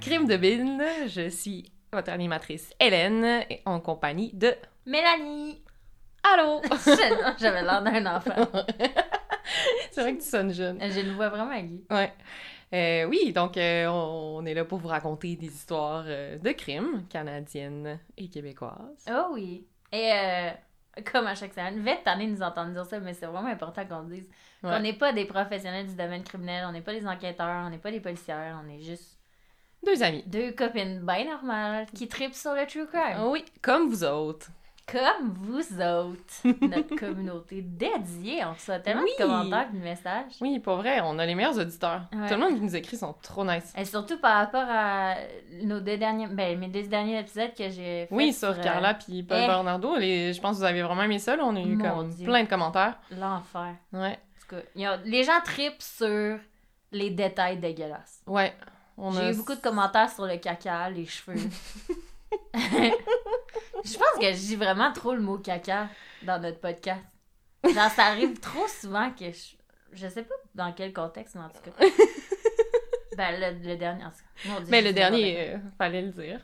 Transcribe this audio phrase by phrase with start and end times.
[0.00, 1.06] Crime de Bin.
[1.06, 4.54] Je suis votre animatrice Hélène, et en compagnie de
[4.86, 5.62] Mélanie!
[6.22, 6.60] Allô!
[7.38, 8.32] J'avais l'air d'un enfant.
[9.90, 10.78] C'est vrai que tu sonnes jeune.
[10.80, 11.84] J'ai une voix vraiment aiguë.
[11.90, 12.12] Ouais.
[12.72, 17.06] Euh, oui, donc euh, on, est là pour vous raconter des histoires euh, de crimes
[17.08, 19.04] canadiennes et québécoises.
[19.10, 19.66] Oh oui.
[19.92, 20.10] Et
[21.12, 24.02] comme à chaque semaine, Vette, t'en nous entendre dire ça, mais c'est vraiment important qu'on
[24.04, 24.26] dise
[24.62, 24.70] Ouais.
[24.70, 27.76] qu'on n'est pas des professionnels du domaine criminel, on n'est pas des enquêteurs, on n'est
[27.76, 29.13] pas des policières, on est juste
[29.84, 30.22] Deux amis.
[30.26, 33.24] deux copines bien normales qui tripent sur le true crime.
[33.30, 34.48] Oui, comme vous autres.
[34.86, 38.44] Comme vous autres, notre communauté dédiée.
[38.44, 39.08] On reçoit tellement Oui.
[39.18, 40.32] de commentaires et de messages.
[40.42, 42.02] Oui, pour vrai, on a les meilleurs auditeurs.
[42.12, 42.28] Ouais.
[42.28, 43.72] Tout le monde qui nous écrit sont trop nice.
[43.78, 45.14] Et surtout par rapport à
[45.62, 48.92] nos deux derniers, ben, mes deux derniers épisodes que j'ai fait Oui, sur euh, Carla
[48.92, 49.46] puis Paul eh.
[49.46, 51.34] Bernardo, les, je pense que vous avez vraiment aimé ça.
[51.34, 51.44] là.
[51.46, 52.26] On a eu Mon comme Dieu.
[52.26, 52.98] plein de commentaires.
[53.10, 53.76] l'enfer.
[53.94, 54.18] Ouais.
[54.18, 56.38] En tout cas, a- les gens tripent sur
[56.92, 58.20] les détails dégueulasses.
[58.26, 58.52] Ouais.
[58.98, 59.32] J'ai a...
[59.32, 61.36] eu beaucoup de commentaires sur le caca, les cheveux.
[62.54, 65.88] je pense que je dis vraiment trop le mot caca
[66.22, 67.02] dans notre podcast.
[67.64, 69.56] Genre, ça arrive trop souvent que je...
[69.92, 71.70] Je sais pas dans quel contexte, mais en tout cas.
[73.16, 74.04] ben, le, le dernier,
[74.44, 75.40] Dieu, Mais je le dernier, pas.
[75.40, 76.40] euh, fallait le dire.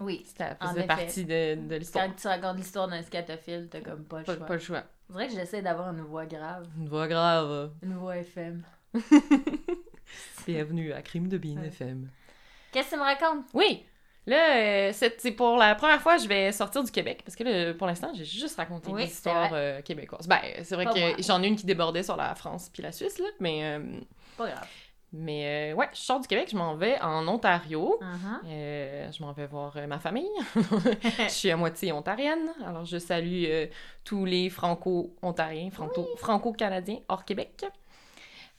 [0.00, 0.24] Oui.
[0.60, 2.06] En faisait partie de, de l'histoire.
[2.06, 4.46] Quand tu racontes l'histoire d'un scatophile, t'as comme pas le Pas, choix.
[4.46, 4.82] pas le choix.
[5.10, 6.66] On dirait que j'essaie d'avoir une voix grave.
[6.78, 7.72] Une voix grave.
[7.82, 8.62] Une voix FM.
[10.46, 11.68] Bienvenue à Crime de Bean Ouais.
[11.68, 12.08] FM.
[12.72, 13.44] Qu'est-ce que tu me racontes?
[13.54, 13.84] Oui!
[14.28, 17.22] Là, euh, c'est pour la première fois je vais sortir du Québec.
[17.24, 20.26] Parce que là, pour l'instant, j'ai juste raconté Oui, des histoires euh, québécoises.
[20.26, 22.90] Ben, c'est vrai Pas que j'en ai une qui débordait sur la France puis la
[22.90, 23.26] Suisse, là.
[23.38, 24.00] Mais, euh,
[24.36, 24.66] Pas grave.
[25.12, 28.00] mais euh, ouais, je sors du Québec, je m'en vais en Ontario.
[28.02, 28.48] Uh-huh.
[28.48, 30.26] Euh, je m'en vais voir euh, ma famille.
[30.56, 32.48] je suis à moitié ontarienne.
[32.66, 33.66] Alors, je salue euh,
[34.02, 37.64] tous les franco-ontariens, franco- franco-canadiens hors Québec.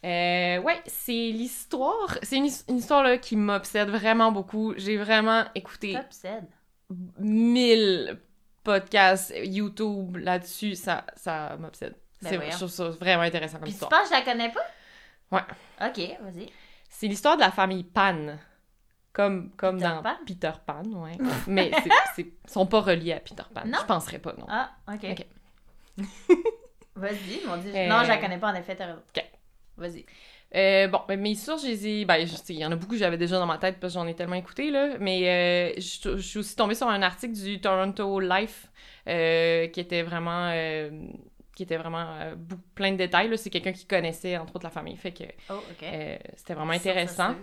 [0.06, 2.18] Euh, ouais, c'est l'histoire.
[2.22, 4.74] C'est une, his- une histoire là, qui m'obsède vraiment beaucoup.
[4.78, 6.46] J'ai vraiment écouté said.
[7.20, 8.20] mille
[8.64, 10.76] podcasts YouTube là-dessus.
[10.76, 11.96] Ça, ça m'obsède.
[12.22, 13.92] Ben je trouve ça vraiment intéressant comme Puis tu histoire.
[13.92, 14.62] penses que je la connais pas?
[15.32, 15.44] Ouais.
[15.88, 16.50] Ok, vas-y.
[16.90, 18.38] C'est l'histoire de la famille Pan.
[19.14, 20.16] Comme, comme Peter dans Pan?
[20.26, 21.18] Peter Pan, ouais.
[21.48, 21.72] Mais
[22.18, 23.62] ils sont pas reliés à Peter Pan.
[23.66, 23.80] Non?
[23.82, 24.46] Je penserais pas, non.
[24.48, 25.06] Ah, ok.
[25.12, 25.26] Ok.
[26.96, 27.72] Vas-y, mon dieu.
[27.76, 29.02] Euh, Non, je la connais pas en effet, t'as raison.
[29.16, 29.24] Ok.
[29.78, 30.06] Vas-y.
[30.56, 32.06] Euh, bon, ben, mes sources, je les ai...
[32.06, 34.08] Ben, il y en a beaucoup que j'avais déjà dans ma tête parce que j'en
[34.08, 34.98] ai tellement écouté, là.
[35.00, 38.68] Mais euh, je je suis aussi tombée sur un article du Toronto Life
[39.08, 40.50] euh, qui était vraiment...
[40.54, 40.90] euh,
[41.56, 42.36] qui était vraiment euh,
[42.76, 43.38] plein de détails, là.
[43.38, 44.96] C'est quelqu'un qui connaissait, entre autres, la famille.
[44.96, 45.60] Fait que Oh,
[46.36, 47.36] c'était vraiment intéressant.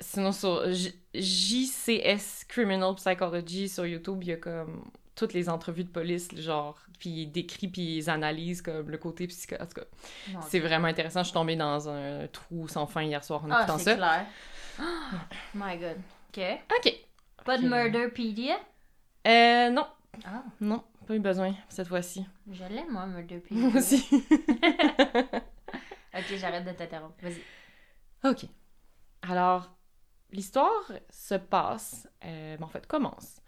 [0.00, 5.84] Sinon, sur J- JCS Criminal Psychology sur YouTube, il y a comme toutes les entrevues
[5.84, 9.54] de police, genre, puis il décrit, puis ils analysent comme le côté psycho...
[9.60, 9.84] En tout cas,
[10.32, 11.20] Mon c'est vraiment intéressant.
[11.20, 13.96] Je suis tombée dans un trou sans fin hier soir en Ah, écoutant c'est ça.
[13.96, 14.26] clair.
[14.80, 14.82] Oh
[15.54, 15.96] my god.
[16.30, 16.42] Ok.
[16.78, 16.94] OK.
[17.44, 17.70] Pas de Ok.
[17.70, 18.56] Murderpedia?
[19.26, 19.86] Euh, non.
[20.24, 22.24] Ah, Non, pas eu besoin cette fois-ci.
[22.50, 23.58] je l'aime, moi, Murderpedia.
[23.68, 24.04] Moi aussi.
[26.14, 27.14] ok, j'arrête de t'interrompre.
[27.22, 27.42] Vas-y.
[28.30, 28.46] OK.
[29.22, 29.70] Alors,
[30.30, 33.39] l'histoire se passe, euh, ben, en fait, commence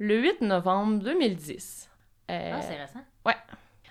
[0.00, 1.90] le 8 novembre 2010.
[2.30, 3.00] euh, Ah, c'est récent.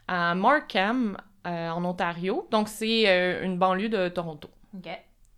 [0.08, 1.16] à Markham,
[1.46, 2.47] euh, en Ontario.
[2.50, 4.50] Donc, c'est euh, une banlieue de Toronto.
[4.75, 4.90] Ok.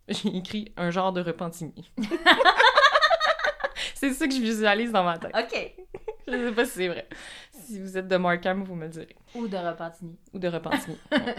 [0.08, 1.92] J'ai écrit un genre de Repentigny.
[3.96, 5.32] c'est ça que je visualise dans ma tête.
[5.36, 5.76] Ok.
[6.28, 7.10] Je sais pas si c'est vrai.
[7.52, 9.16] Si vous êtes de Markham, vous me le direz.
[9.36, 10.18] Ou de Repentigny.
[10.34, 10.98] Ou de Repentigny.
[11.12, 11.36] Ouais.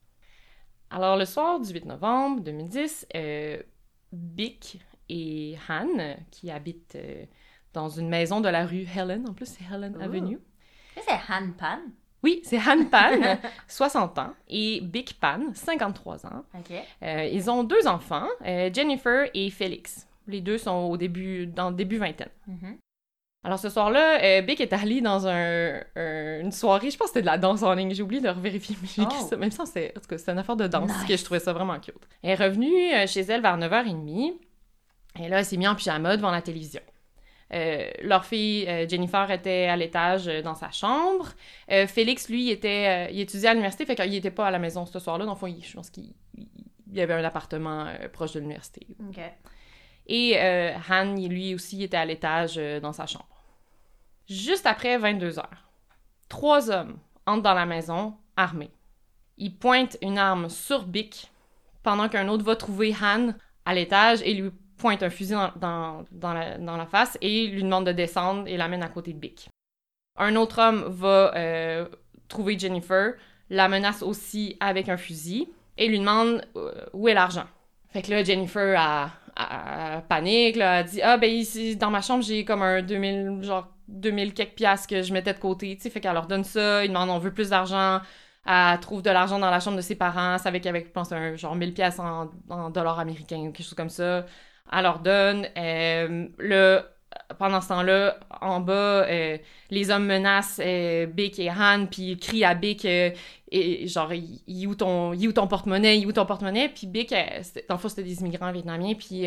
[0.90, 3.62] Alors, le soir du 8 novembre 2010, euh,
[4.12, 6.96] Bick et Han, qui habitent
[7.74, 10.02] dans une maison de la rue Helen, en plus c'est Helen Ooh.
[10.02, 10.38] Avenue.
[10.96, 11.78] C'est Han Pan.
[12.22, 13.10] Oui, c'est Han Pan,
[13.68, 16.44] 60 ans, et Bick Pan, 53 ans.
[16.56, 16.72] Ok.
[17.02, 20.06] Euh, ils ont deux enfants, euh, Jennifer et Félix.
[20.28, 22.28] Les deux sont au début, dans le début vingtaine.
[22.46, 22.76] Mhm.
[23.44, 27.14] Alors ce soir-là, euh, Bick est allé dans un, un- une soirée, je pense que
[27.14, 29.26] c'était de la danse en ligne, j'ai oublié de revérifier, mais j'ai Oh.
[29.28, 29.36] ça.
[29.36, 31.04] Même ça, c'est en tout cas, c'était une affaire de danse, Nice.
[31.08, 31.96] que je trouvais ça vraiment cute.
[32.22, 34.34] Elle est revenue euh, chez elle vers 9h30,
[35.18, 36.82] et là, elle s'est mise en pyjama devant la télévision.
[37.54, 41.28] Euh, leur fille, euh, Jennifer, était à l'étage euh, dans sa chambre.
[41.86, 44.98] Félix, lui, était, il étudiait à l'université, fait qu'il n'était pas à la maison ce
[44.98, 45.24] soir-là.
[45.26, 48.86] Dans le fond, il- je pense qu'il il- avait un appartement proche de l'université.
[49.08, 49.18] Ok.
[50.08, 50.36] Et
[50.90, 53.28] Han, lui aussi, était à l'étage dans sa chambre.
[54.28, 55.68] Juste après 22 heures,
[56.28, 58.70] trois hommes entrent dans la maison, armés.
[59.38, 61.30] Ils pointent une arme sur Bick,
[61.82, 63.32] pendant qu'un autre va trouver Han
[63.64, 64.50] à l'étage et lui
[64.82, 68.48] pointe un fusil dans, dans- dans la, dans la face et lui demande de descendre
[68.48, 69.48] et l'amène à côté de Bick.
[70.18, 71.86] Un autre homme va euh,
[72.28, 73.14] trouver Jennifer,
[73.48, 75.48] la menace aussi avec un fusil
[75.78, 77.46] et lui demande euh, où est l'argent?
[77.90, 79.46] Fait que là, Jennifer a elle,
[79.96, 83.38] elle panique, là, elle dit «Ah, ben ici, dans ma chambre, j'ai comme un 2000,
[83.42, 86.44] genre 2000 quelques piastres que je mettais de côté.» Tu sais, fait qu'elle leur donne
[86.44, 88.00] ça, ils demandent «On veut plus d'argent.»
[88.46, 91.12] Elle trouve de l'argent dans la chambre de ses parents, c'est avec, avec je pense,
[91.12, 94.26] un genre 1000 pièces en, en dollars américains quelque chose comme ça.
[94.72, 95.46] Elle leur donne.
[95.56, 96.80] Euh, le,
[97.38, 98.72] pendant ce temps-là, en bas,
[99.06, 99.36] euh,
[99.70, 103.10] les hommes menacent euh, Bick et Han, puis ils crient à Bick, euh,
[103.50, 107.64] et, genre, il où ton, où ton porte-monnaie, il où ton porte-monnaie, puis Bick, c'était-
[107.68, 109.26] dans le fond, c'était des immigrants vietnamiens, puis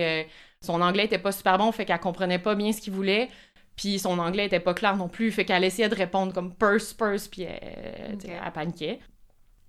[0.62, 3.30] son anglais était pas super bon, fait qu'elle comprenait pas bien ce qu'il voulait,
[3.76, 6.94] puis son anglais était pas clair non plus, fait qu'elle essayait de répondre comme purse,
[6.94, 8.42] purse, puis elle, tu sais, Ok.
[8.46, 9.00] elle paniquait.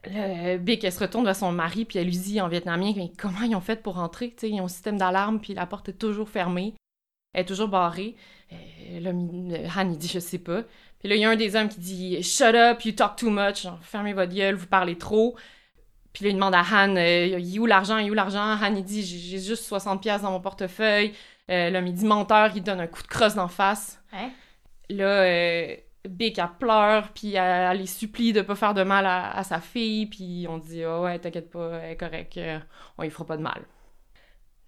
[0.09, 3.11] Le Bic, elle se retourne vers son mari, puis elle lui dit en vietnamien mais
[3.19, 4.31] comment ils ont fait pour rentrer?
[4.31, 6.75] Tu sais, ils ont un système d'alarme, puis la porte est toujours fermée,
[7.33, 8.15] elle est toujours barrée.
[8.53, 10.63] Euh, là, Han, il dit je sais pas.
[10.99, 13.31] Puis là, il y a un des hommes qui dit Shut up, you talk too
[13.31, 15.37] much, genre, fermez votre gueule, vous parlez trop.
[16.13, 18.57] Puis là, il demande à Han euh, Il où l'argent, il où l'argent?
[18.57, 21.13] Han, il dit J'ai juste 60$ piastres dans mon portefeuille.
[21.51, 24.01] Euh, L'homme, il dit menteur, il donne un coup de crosse d'en face.
[24.13, 24.31] Hein?
[24.89, 25.77] Là, euh,
[26.09, 29.43] Bic, elle pleure, puis elle, elle les supplie de pas faire de mal à, à
[29.45, 32.59] sa fille, puis on dit oh, ouais, t'inquiète pas, elle est correcte, euh,
[32.99, 33.63] on y fera pas de mal.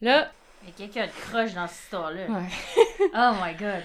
[0.01, 0.31] Là,
[0.63, 2.23] Il y a quelqu'un de croche dans cette histoire-là.
[2.29, 3.09] ouais.
[3.15, 3.83] Oh my god.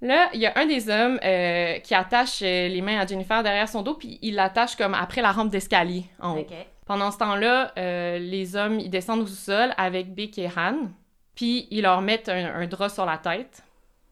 [0.00, 3.42] Là, il y a un des hommes euh, qui attache euh, les mains à Jennifer
[3.44, 6.46] derrière son dos, puis il l'attache comme après la rampe d'escalier en haut.
[6.86, 10.88] Pendant ce temps-là, euh, les hommes, ils descendent au sous-sol avec Bick et Han,
[11.36, 13.62] puis ils leur mettent un, un drap sur la tête.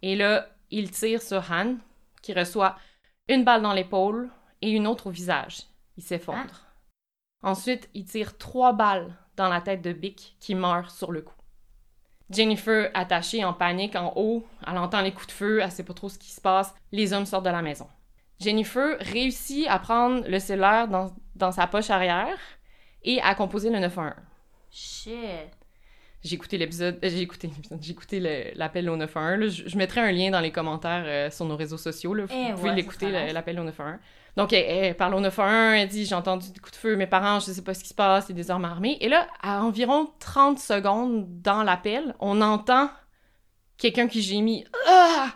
[0.02, 1.74] Et là, ils tirent sur Han,
[2.22, 2.76] qui reçoit
[3.28, 4.30] une balle dans l'épaule
[4.62, 5.62] et une autre au visage.
[5.96, 6.66] Il s'effondre.
[7.42, 11.34] Ensuite, ils tirent trois balles dans la tête de Bick, qui meurt sur le coup.
[12.30, 15.94] Jennifer, attachée en panique en haut, elle entend les coups de feu, elle sait pas
[15.94, 16.74] trop ce qui se passe.
[16.92, 17.88] Les hommes sortent de la maison.
[18.38, 22.38] Jennifer réussit à prendre le cellulaire dans, dans sa poche arrière
[23.02, 24.14] et à composer le 911.
[24.70, 25.59] Shit.
[26.22, 29.38] J'ai écouté l'épisode, euh, j'ai écouté l'épisode, j'ai écouté l'appel au 911.
[29.40, 29.48] là.
[29.48, 32.12] Je, je mettrai un lien dans les commentaires euh, sur nos réseaux sociaux.
[32.12, 32.26] Là.
[32.26, 33.98] Vous Eh pouvez ouais, l'écouter, l'appel au 911.
[34.36, 37.06] Donc, elle, elle parle au 911, elle dit «J'ai entendu des coups de feu, mes
[37.06, 39.62] parents, je sais pas ce qui se passe, a des armes armées.» Et là, à
[39.64, 42.90] environ 30 secondes dans l'appel, on entend
[43.78, 45.30] quelqu'un qui gémit «Ah!»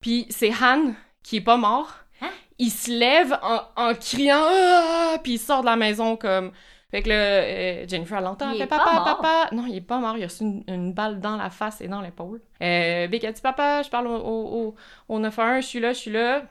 [0.00, 1.94] Puis c'est Han, qui est pas mort.
[2.20, 2.30] Hein?
[2.58, 6.52] Il se lève en, en criant «Ah!» Puis il sort de la maison comme...
[6.92, 9.48] Fait que là, euh, Jennifer l'entend, elle fait papa, papa.
[9.52, 11.88] Non, il est pas mort, il a reçu une, une balle dans la face et
[11.88, 12.42] dans l'épaule.
[12.62, 14.74] Euh, a dit papa, je parle au, au, au,
[15.08, 16.42] au 911, je suis là, je suis là.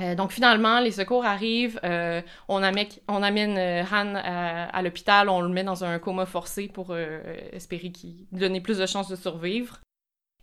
[0.00, 4.82] Euh, donc finalement, les secours arrivent, euh, on, amène, on amène euh, Han à, à
[4.82, 8.86] l'hôpital, on le met dans un coma forcé pour espérer qu'il lui donner plus de
[8.86, 9.80] chances de survivre.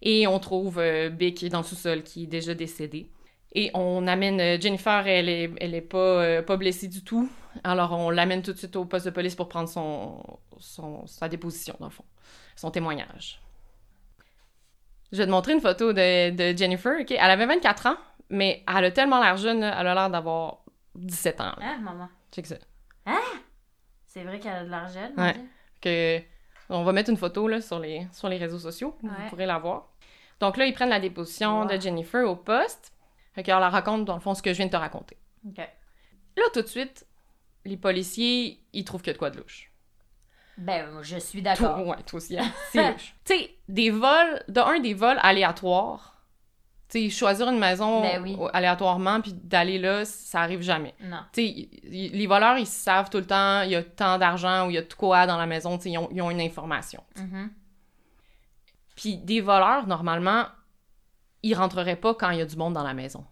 [0.02, 0.82] Et on trouve
[1.12, 3.10] Bick dans le sous-sol, qui est déjà décédé.
[3.56, 7.30] Et on amène euh, Jennifer, elle est, elle est pas, euh, pas blessée du tout.
[7.64, 10.24] Alors on l'amène tout de suite au poste de police pour prendre son,
[10.58, 12.06] son, sa déposition, dans le fond,
[12.56, 13.40] son témoignage.
[15.12, 16.94] Je vais te montrer une photo de, de Jennifer.
[17.02, 17.12] ok?
[17.12, 17.98] Elle avait 24 ans,
[18.30, 20.64] mais elle a tellement l'air jeune, là, elle a l'air d'avoir
[20.96, 21.44] 17 ans.
[21.44, 21.56] là.
[21.62, 22.10] Hein, maman?
[22.32, 22.56] Check ça.
[24.08, 25.12] C'est vrai qu'elle a de l'argent.
[25.18, 25.36] Ouais.
[25.82, 26.20] Que,
[26.70, 29.58] on va mettre une photo là, sur, les, sur les réseaux sociaux, vous pourrez la
[29.60, 29.90] voir.
[30.40, 31.68] Donc là, ils prennent la déposition Wow.
[31.68, 32.93] de Jennifer au poste.
[33.34, 35.18] Fait qu'elle la raconte, dans le fond, ce que je viens de te raconter.
[35.48, 35.58] Ok.
[35.58, 37.06] Là, tout de suite,
[37.66, 39.72] les policiers, ils trouvent qu'il y a de quoi de louche.
[40.58, 41.86] Ben, je suis d'accord.
[41.88, 42.52] ouais, toi aussi, hein?
[42.72, 43.16] c'est louche.
[43.26, 46.12] Tu sais, des vols, de un, des vols aléatoires.
[46.90, 48.38] Tu sais, choisir une maison Ben oui.
[48.54, 50.94] aléatoirement puis d'aller là, ça arrive jamais.
[51.00, 51.22] Non.
[51.34, 54.70] Tu sais, les voleurs, ils savent tout le temps, il y a tant d'argent ou
[54.70, 56.42] il y a de quoi dans la maison, tu sais, ils ont, ils ont une
[56.42, 57.04] information.
[57.16, 57.50] Mhm.
[58.96, 60.46] Puis des voleurs, normalement,
[61.44, 63.26] ils rentreraient pas quand il y a du monde dans la maison.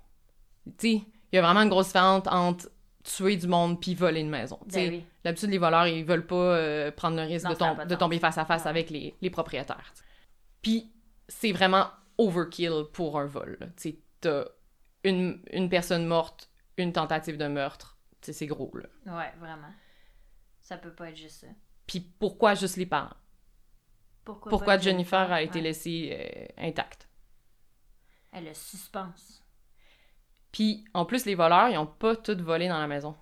[0.66, 0.94] Tu sais,
[1.32, 2.70] il y a vraiment une grosse différence entre
[3.04, 4.60] tuer du monde puis voler une maison.
[4.68, 5.06] Ben oui.
[5.24, 8.38] D'habitude, les voleurs, ils veulent pas euh, prendre le risque Non, de, tom- tomber face
[8.38, 8.70] à face Ouais.
[8.70, 9.94] avec les, les propriétaires.
[10.62, 10.92] Puis
[11.28, 11.88] c'est vraiment
[12.18, 13.58] overkill pour un vol.
[13.78, 14.46] Tu sais, t'as
[15.04, 17.98] une, une personne morte, une tentative de meurtre.
[18.22, 19.18] C'est gros, là.
[19.18, 19.72] Ouais, vraiment.
[20.60, 21.48] Ça peut pas être juste ça.
[21.88, 23.16] Puis pourquoi juste les parents?
[24.24, 25.64] Pourquoi, Jennifer a été Ouais.
[25.64, 27.08] laissée euh, intacte?
[28.32, 29.44] Elle a suspense.
[30.52, 33.16] Puis, en plus, les voleurs, ils ont pas tous volé dans la maison.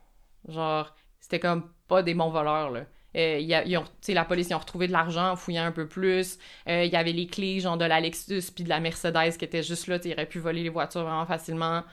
[0.47, 2.85] Genre, c'était comme pas des bons voleurs, là.
[3.15, 5.71] Euh, y a- ils ont, la police, ils ont retrouvé de l'argent en fouillant un
[5.71, 6.37] peu plus.
[6.67, 9.45] Euh, Il y avait les clés, genre, de la Lexus puis de la Mercedes qui
[9.45, 9.97] étaient juste là.
[10.03, 11.83] Ils auraient pu voler les voitures vraiment facilement.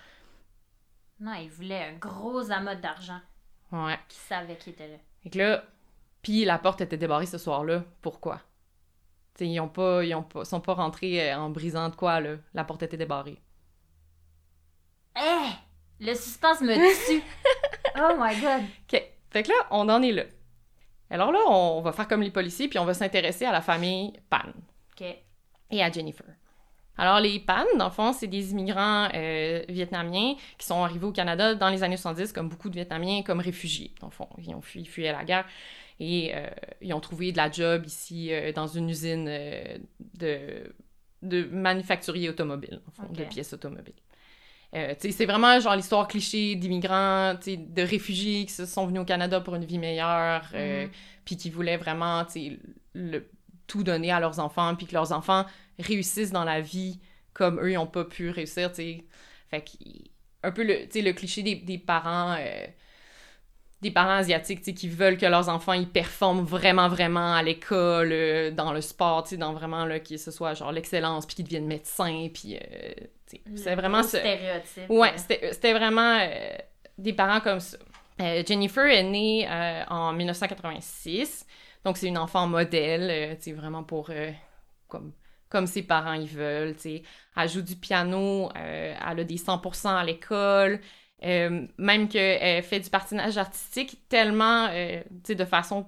[1.20, 3.20] Non, il voulait un gros amas d'argent
[3.72, 3.98] Ouais.
[4.08, 4.96] qui savait qu'il était là.
[5.22, 5.64] Fait que là,
[6.22, 7.84] puis la porte était débarrée ce soir-là.
[8.02, 8.40] Pourquoi?
[9.36, 11.94] Tu sais, ils ont pas, ils ont pas, sont pas rentrés euh, en brisant de
[11.94, 12.36] quoi, là.
[12.54, 13.38] La porte était débarrée.
[15.16, 15.50] Eh!
[16.00, 17.22] Le suspense me tue!
[17.98, 18.62] oh my god!
[18.62, 19.02] OK.
[19.30, 20.24] Fait que là, on en est là.
[21.10, 24.12] Alors là, on va faire comme les policiers, puis on va s'intéresser à la famille
[24.30, 24.52] Pan.
[24.92, 25.06] Ok.
[25.70, 26.26] et à Jennifer.
[26.98, 31.12] Alors, les PAN, dans le fond, c'est des immigrants euh, vietnamiens qui sont arrivés au
[31.12, 34.28] Canada dans les années 70, comme beaucoup de Vietnamiens, comme réfugiés, dans le fond.
[34.38, 35.44] Ils ont fui, ils fuyaient la guerre
[35.98, 36.48] et euh,
[36.80, 39.78] ils ont trouvé de la job ici euh, dans une usine euh,
[40.14, 40.74] de,
[41.22, 43.94] de manufacturier automobile, en fond, de pièces automobiles.
[44.74, 49.40] Euh, c'est vraiment genre l'histoire cliché d'immigrants, de réfugiés qui se sont venus au Canada
[49.40, 50.90] pour une vie meilleure, euh, Mhm.
[51.24, 52.26] puis qui voulaient vraiment,
[52.94, 53.30] le-
[53.66, 55.46] tout donner à leurs enfants, puis que leurs enfants
[55.78, 57.00] réussissent dans la vie
[57.32, 59.04] comme eux, ils n'ont pas pu réussir, tu sais.
[59.50, 59.72] Fait que,
[60.42, 62.36] un peu le, le cliché des, des parents...
[62.38, 62.66] euh,
[63.82, 68.50] des parents asiatiques, qui veulent que leurs enfants, ils performent vraiment, vraiment à l'école, euh,
[68.50, 72.28] dans le sport, dans vraiment, là, que ce soit, genre, l'excellence, puis qu'ils deviennent médecins,
[72.32, 72.92] puis, euh,
[73.54, 74.18] c'est vraiment ce...
[74.18, 74.88] stéréotype.
[74.88, 75.48] Ouais, euh.
[75.52, 76.56] c'était vraiment euh,
[76.96, 77.76] des parents comme ça.
[78.18, 79.46] Jennifer est née
[79.90, 81.46] en 1986,
[81.84, 84.10] donc c'est une enfant modèle, tu vraiment pour...
[84.88, 85.12] comme,
[85.50, 87.02] comme ses parents ils veulent, tu.
[87.36, 90.80] Elle joue du piano, elle a des 100% à l'école,
[91.24, 95.86] euh, même qu'elle fait du patinage artistique tellement, euh, de façon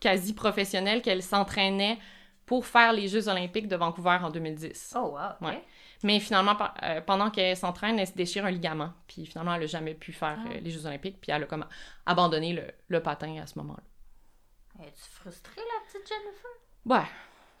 [0.00, 1.98] quasi professionnelle qu'elle s'entraînait
[2.46, 4.94] pour faire les Jeux olympiques de Vancouver en 2010.
[4.96, 5.46] Oh, wow.
[5.46, 5.62] Ouais.
[6.02, 8.92] Mais finalement, euh, pendant qu'elle s'entraîne, elle se déchire un ligament.
[9.06, 10.48] Puis finalement, elle n'a jamais pu faire Ah.
[10.50, 11.18] euh, les Jeux Olympiques.
[11.20, 11.64] Puis elle a comme
[12.04, 14.84] abandonné le, le patin à ce moment-là.
[14.84, 16.50] Es-tu frustrée, la petite Jennifer?
[16.84, 17.08] Ouais,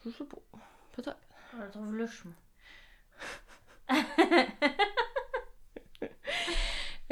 [0.04, 0.36] je sais pas.
[0.92, 1.16] Peut-être.
[1.58, 2.34] La trouve louche, moi.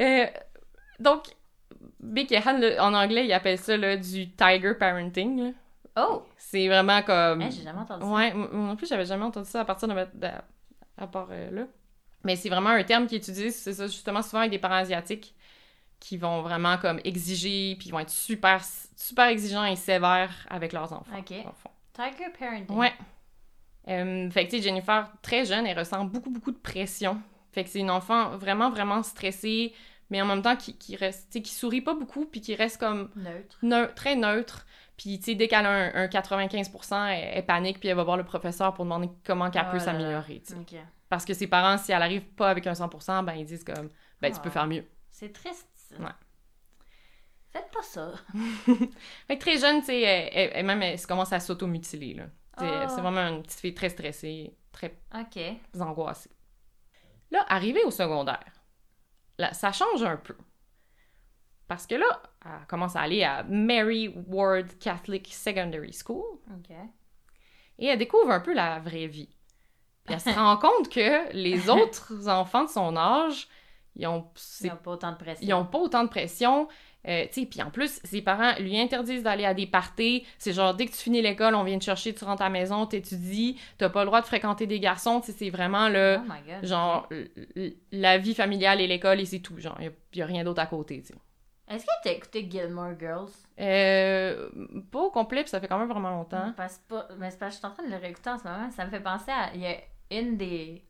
[0.01, 0.27] Euh,
[0.99, 1.25] donc,
[2.17, 5.43] et Han, là, en anglais, ils appellent ça là, du tiger parenting.
[5.45, 5.51] là.
[5.97, 6.23] Oh!
[6.39, 7.43] C'est vraiment comme.
[7.43, 8.11] Hein, j'ai jamais entendu ça.
[8.11, 10.29] Ouais, non plus, j'avais jamais entendu ça à partir de, ma- de-
[10.97, 11.63] à part euh, là.
[12.25, 14.77] Mais c'est vraiment un terme qui est utilisé, c'est ça, justement, souvent avec des parents
[14.77, 15.35] asiatiques
[15.99, 18.61] qui vont vraiment comme exiger, puis ils vont être super,
[18.97, 21.13] super exigeants et sévères avec leurs enfants.
[21.19, 21.35] Ok.
[21.93, 22.77] Tiger parenting.
[22.77, 22.93] Ouais.
[23.89, 27.21] Euh, fait que, tu sais, Jennifer, très jeune, elle ressent beaucoup, beaucoup de pression.
[27.53, 29.73] Fait que c'est une enfant vraiment, vraiment stressée,
[30.11, 33.11] mais en même temps qui, qui reste, qui sourit pas beaucoup, puis qui reste comme
[33.17, 33.59] Neutre.
[33.63, 34.67] neu- très neutre.
[34.97, 38.05] Puis, tu sais, dès qu'elle a un, un 95%, elle, elle panique, puis elle va
[38.05, 40.59] voir le professeur pour demander comment qu'elle Oh peut s'améliorer, tu sais.
[40.59, 40.75] Ok.
[41.09, 43.89] Parce que ses parents, si elle arrive pas avec un 100%, ben ils disent comme,
[44.21, 44.53] ben tu peux Ah.
[44.53, 44.85] faire mieux.
[45.11, 45.67] C'est triste.
[45.75, 45.97] ça.
[46.03, 46.11] Ouais.
[47.51, 48.13] Faites pas ça.
[49.27, 52.25] Fait que très jeune, tu sais, elle, même, elle commence à s'automutiler, là.
[52.57, 52.87] Ah.
[52.89, 55.39] C'est vraiment une petite fille très stressée, très Ok.
[55.81, 56.31] angoissée.
[57.33, 58.53] Là, arrivée au secondaire,
[59.39, 60.37] là, ça change un peu.
[61.67, 66.39] Parce que là, elle commence à aller à Mary Ward Catholic Secondary School,
[67.79, 69.35] et elle découvre un peu la vraie vie.
[70.05, 73.49] Puis elle se rend compte que les autres enfants de son âge,
[73.97, 75.47] ils ont, Ils n'ont pas autant de pression.
[75.47, 76.69] ils ont pas autant de pression.
[77.09, 80.25] Euh, puis en plus, ses parents lui interdisent d'aller à des parties.
[80.39, 82.51] C'est genre, dès que tu finis l'école, on vient te chercher, tu rentres à la
[82.51, 85.21] maison, t'étudies, t'as pas le droit de fréquenter des garçons.
[85.25, 86.65] C'est vraiment le, Oh my god.
[86.69, 87.09] genre,
[87.91, 89.59] la vie familiale et l'école et c'est tout.
[89.59, 91.13] Genre, y a, y a rien d'autre à côté, tu.
[91.69, 93.31] Est-ce que t'as écouté Gilmore Girls?
[93.59, 94.51] Euh,
[94.91, 96.53] pas au complet, puis ça fait quand même vraiment longtemps.
[96.57, 97.09] Parce pas...
[97.19, 98.71] Mais c'est parce que je suis en train de le réécouter en ce moment.
[98.71, 99.55] Ça me fait penser à.
[99.55, 99.77] Il y a
[100.11, 100.85] une des,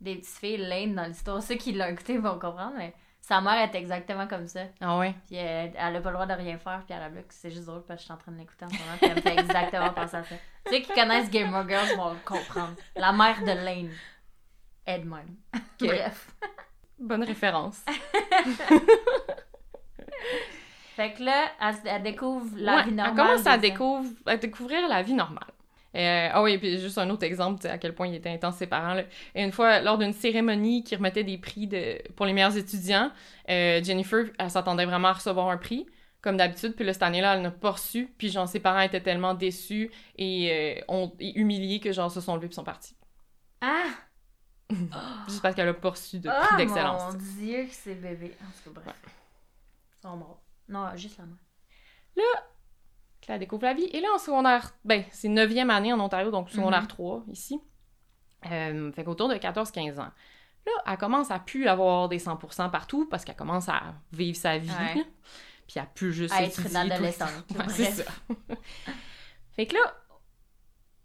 [0.00, 1.42] des petites filles, Lane, dans l'histoire.
[1.42, 4.62] Ceux qui l'ont écouté vont comprendre, mais sa mère est exactement comme ça.
[4.80, 5.14] Ah ouais?
[5.26, 7.28] Puis elle, elle a pas le droit de rien faire, puis elle a bloqué.
[7.30, 8.96] C'est juste drôle parce que je suis en train de l'écouter en ce moment.
[8.98, 10.34] Puis elle me fait exactement penser à ça.
[10.68, 12.74] Ceux qui connaissent Gilmore Girls vont comprendre.
[12.96, 13.90] La mère de Lane
[14.84, 15.36] est de même.
[15.80, 16.34] Bref.
[16.98, 17.80] Bonne référence.
[20.96, 23.14] Fait que là, elle, elle découvre la Ouais, vie normale.
[23.18, 25.46] Elle commence à, découvre, à découvrir la vie normale.
[25.94, 28.66] Euh, ah oui, puis juste un autre exemple, à quel point il était intense ses
[28.66, 28.94] parents.
[28.94, 29.02] là.
[29.34, 33.10] Et une fois, lors d'une cérémonie qui remettait des prix de, pour les meilleurs étudiants,
[33.50, 35.86] euh, Jennifer, elle s'attendait vraiment à recevoir un prix,
[36.22, 39.02] comme d'habitude, puis là, cette année-là, elle n'a pas reçu, puis genre, ses parents étaient
[39.02, 42.96] tellement déçus et, euh, ont, et humiliés que genre, se sont levés puis sont partis.
[43.60, 43.88] Ah!
[45.28, 47.12] Juste parce qu'elle a pas reçu de prix d'excellence.
[47.12, 48.34] mon dieu que c'est bébé.
[48.40, 48.96] En tout cas, bref.
[49.98, 50.42] Ils sont morts.
[50.68, 52.44] Non, juste la que là,
[53.28, 53.84] elle découvre la vie.
[53.92, 56.88] Et là, en secondaire, ben, c'est 9e année en Ontario, donc secondaire Mhm.
[56.88, 57.60] 3, ici.
[58.50, 60.10] Euh, fait qu'autour de 14-15 ans.
[60.66, 64.58] Là, elle commence à plus avoir des 100% partout parce qu'elle commence à vivre sa
[64.58, 64.70] vie.
[64.70, 65.04] Ouais.
[65.68, 67.30] Puis à plus juste À être une adolescente.
[67.56, 68.10] Ouais, c'est ça.
[69.52, 69.94] fait que là,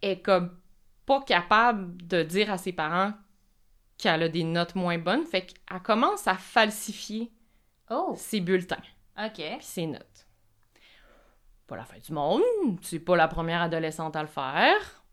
[0.01, 0.57] elle est comme
[1.05, 3.13] pas capable de dire à ses parents
[3.97, 5.25] qu'elle a des notes moins bonnes.
[5.25, 7.31] Fait qu'elle commence à falsifier
[7.89, 8.13] Oh!
[8.17, 8.75] ses bulletins
[9.17, 9.35] Ok.
[9.35, 10.26] puis ses notes.
[11.67, 12.41] Pas la fin du monde,
[12.81, 15.03] c'est pas la première adolescente à le faire,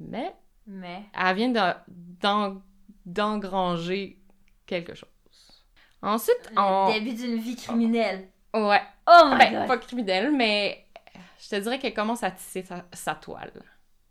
[0.00, 0.34] mais
[0.66, 1.04] Mais.
[1.14, 1.76] elle vient de-
[2.20, 2.60] d'en-
[3.06, 4.20] d'engranger
[4.66, 5.08] quelque chose.
[6.02, 6.92] Ensuite, Le en...
[6.92, 8.28] début d'une vie criminelle.
[8.54, 9.68] Ouais, Oh my ben, god!
[9.68, 10.86] pas criminelle, mais
[11.40, 13.52] je te dirais qu'elle commence à tisser sa, sa toile.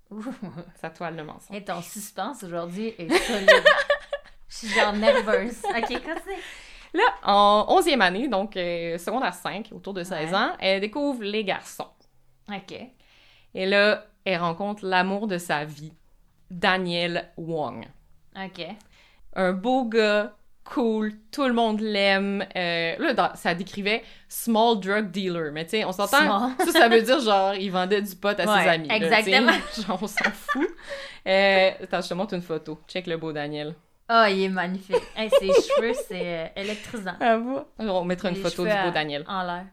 [0.10, 0.24] Ouh.
[0.82, 1.56] sa toile de mensonge.
[1.56, 3.50] Et ton suspense aujourd'hui est solide.
[4.50, 5.58] Je suis genre nerveuse.
[5.66, 6.42] Ok, continue.
[6.94, 10.36] Là, en 11e année, donc euh, secondaire 5, autour de 16 Ouais.
[10.36, 11.88] ans, elle découvre les garçons.
[12.50, 12.76] Ok.
[13.54, 15.94] Et là, elle rencontre l'amour de sa vie,
[16.50, 17.86] Daniel Wong.
[18.36, 18.66] Ok.
[19.36, 22.46] Un beau gars, cool, tout le monde l'aime.
[22.56, 26.52] Euh, là, ça décrivait small drug dealer, mais tu sais, on s'entend.
[26.60, 28.88] Ça, ça veut dire genre, il vendait du pot à Ouais, ses amis.
[28.92, 29.52] exactement.
[29.88, 30.68] genre, on s'en fout.
[31.28, 32.80] Euh, attends, je te montre une photo.
[32.88, 33.76] Check le beau Daniel.
[34.10, 34.96] Oh, il est magnifique.
[35.16, 37.16] Hey, ses cheveux, c'est euh, électrisant.
[37.20, 37.38] Ah,
[37.80, 39.24] On mettra une Les photo du beau à- Daniel.
[39.28, 39.66] En l'air.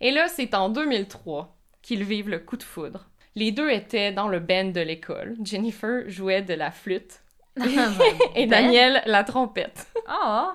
[0.00, 3.08] Et là, c'est en 2003 qu'ils vivent le coup de foudre.
[3.34, 5.36] Les deux étaient dans le band de l'école.
[5.44, 7.20] Jennifer jouait de la flûte
[8.34, 8.48] et Ben.
[8.48, 9.86] Daniel la trompette.
[10.10, 10.48] Oh,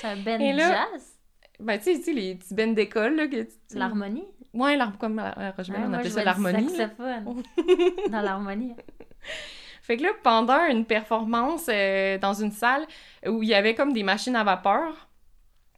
[0.00, 1.14] c'est un ben Et là- jazz?
[1.60, 3.16] Ben, tu sais, les petits bands d'école,
[3.74, 4.24] l'harmonie?
[4.54, 6.76] Ouais, l'harmonie, comme à à Ouais, on je ça l'harmonie.
[8.10, 8.74] Dans l'harmonie.
[9.88, 12.86] Fait que là, pendant une performance euh, dans une salle
[13.26, 15.08] où il y avait comme des machines à vapeur,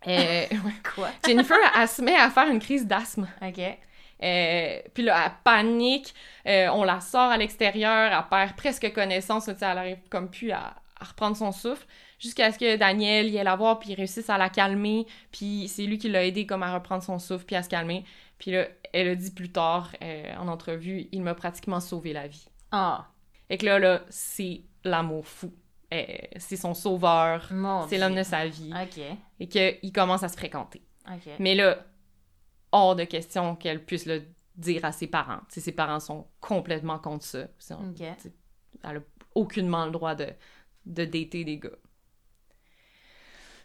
[0.06, 0.44] euh,
[0.94, 1.08] Quoi?
[1.24, 3.28] Jennifer, elle, se met à faire une crise d'asthme.
[3.40, 3.60] Ok.
[4.22, 6.12] Euh, puis là, elle panique,
[6.44, 11.04] on la sort à l'extérieur, elle perd presque connaissance, elle arrive comme plus à, à
[11.04, 11.86] reprendre son souffle,
[12.18, 15.84] jusqu'à ce que Daniel y aille la voir, puis réussisse à la calmer, puis c'est
[15.84, 18.04] lui qui l'a aidé comme à reprendre son souffle, puis à se calmer.
[18.38, 22.26] Puis là, elle a dit plus tard, euh, en entrevue, il m'a pratiquement sauvé la
[22.26, 22.46] vie.
[22.72, 23.06] Ah,
[23.50, 25.52] Et que là, là, c'est l'amour fou.
[25.92, 26.04] Euh,
[26.36, 27.50] c'est son sauveur,
[27.88, 28.72] c'est l'homme de sa vie,
[29.40, 30.82] et qu'il commence à se fréquenter.
[31.40, 31.84] Mais là,
[32.70, 34.22] hors de question qu'elle puisse le
[34.54, 35.40] dire à ses parents.
[35.48, 37.48] Ses parents sont complètement contre ça.
[38.84, 39.00] Elle a
[39.34, 40.28] aucunement le droit de,
[40.86, 41.70] de dater des gars.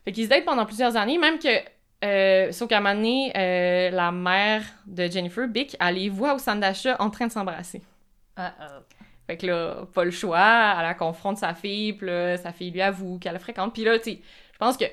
[0.03, 1.59] Fait qu'ils se datent pendant plusieurs années, même que,
[2.03, 6.35] euh, sauf qu'à un moment donné, euh, la mère de Jennifer, Bick, elle les voit
[6.35, 7.81] au d'achat en train de s'embrasser.
[8.37, 8.83] Uh-oh.
[9.27, 12.71] Fait que là, pas le choix, elle la confronte sa fille, puis là, sa fille
[12.71, 13.73] lui avoue qu'elle le fréquente.
[13.73, 14.21] Puis là, tu sais,
[14.53, 14.85] je pense que,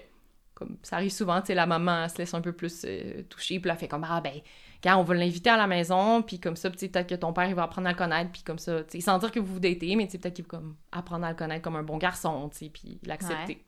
[0.54, 3.22] comme ça arrive souvent, tu sais, la maman elle se laisse un peu plus euh,
[3.28, 4.40] toucher, puis là, elle fait comme, ah ben,
[4.82, 7.32] quand on va l'inviter à la maison, puis comme ça, tu sais, peut-être que ton
[7.32, 9.38] père, il va apprendre à le connaître, puis comme ça, tu sais, sans dire que
[9.38, 11.76] vous vous datez, mais tu sais, peut-être qu'il va comme apprendre à le connaître comme
[11.76, 13.62] un bon garçon, tu sais, puis l'accepter.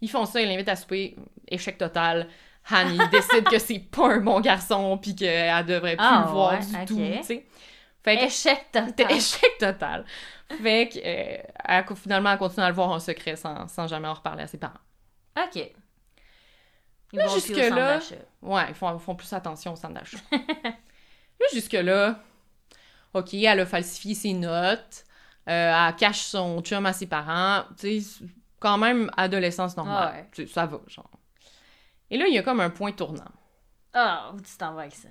[0.00, 1.14] Ils font ça, ils l'invitent à souper,
[1.46, 2.26] échec total.
[2.70, 6.32] Han, il décide que c'est pas un bon garçon, puis qu'elle devrait plus Ah, le
[6.32, 7.46] voir ouais, du tout, tu sais.
[8.04, 9.10] Fait que- Échec total.
[9.12, 10.04] échec total.
[10.62, 14.08] Fait que, euh, elle, finalement, elle continue à le voir en secret sans, sans jamais
[14.08, 14.80] en reparler à ses parents.
[15.38, 15.56] Ok.
[17.14, 18.14] Ils Là, vont plus au d'achat.
[18.40, 20.18] Ouais, ils font, font plus attention au centre d'achat.
[20.32, 22.18] là, jusque-là,
[23.14, 25.04] OK, elle a falsifié ses notes,
[25.48, 28.24] euh, elle cache son chum à ses parents, tu sais,
[28.58, 30.26] quand même adolescence normale.
[30.36, 30.46] Ah ouais.
[30.46, 31.10] Ça va, genre.
[32.10, 33.24] Et là, il y a comme un point tournant.
[33.92, 35.08] Ah, où tu t'en vas avec ça?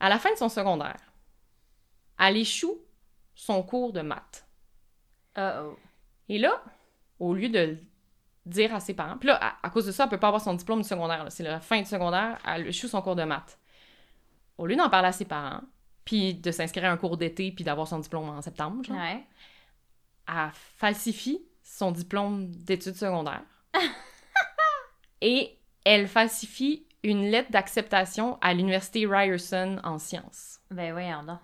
[0.00, 0.96] À la fin de son secondaire,
[2.18, 2.78] elle échoue
[3.34, 4.46] son cours de maths.
[5.36, 5.76] Uh-oh.
[6.28, 6.62] Et là,
[7.18, 7.78] au lieu de le
[8.46, 10.42] dire à ses parents, puis là, à, à cause de ça, elle peut pas avoir
[10.42, 11.26] son diplôme du secondaire.
[11.30, 13.58] C'est la fin du secondaire, elle échoue son cours de maths.
[14.58, 15.62] Au lieu d'en parler à ses parents,
[16.04, 19.24] puis de s'inscrire à un cours d'été, puis d'avoir son diplôme en septembre, genre, Ouais.
[20.28, 23.42] elle falsifie son diplôme d'études secondaires.
[25.20, 30.60] et elle falsifie une lettre d'acceptation à l'université Ryerson en sciences.
[30.70, 31.38] Ben voyons donc.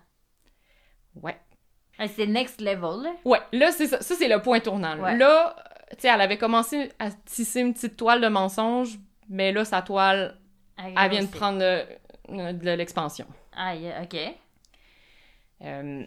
[1.15, 1.37] Ouais.
[2.15, 3.13] C'est next level, là.
[3.25, 4.01] Ouais, là, c'est ça.
[4.01, 4.95] Ça, c'est le point tournant.
[4.95, 5.03] là.
[5.03, 5.17] Ouais.
[5.17, 5.55] Là,
[5.91, 8.97] tu sais, elle avait commencé à tisser une petite toile de mensonges,
[9.29, 10.37] mais là, sa toile,
[10.77, 13.27] Elle elle vient de prendre le- de l'expansion.
[13.55, 14.17] Aïe, ok.
[15.63, 16.03] Euh,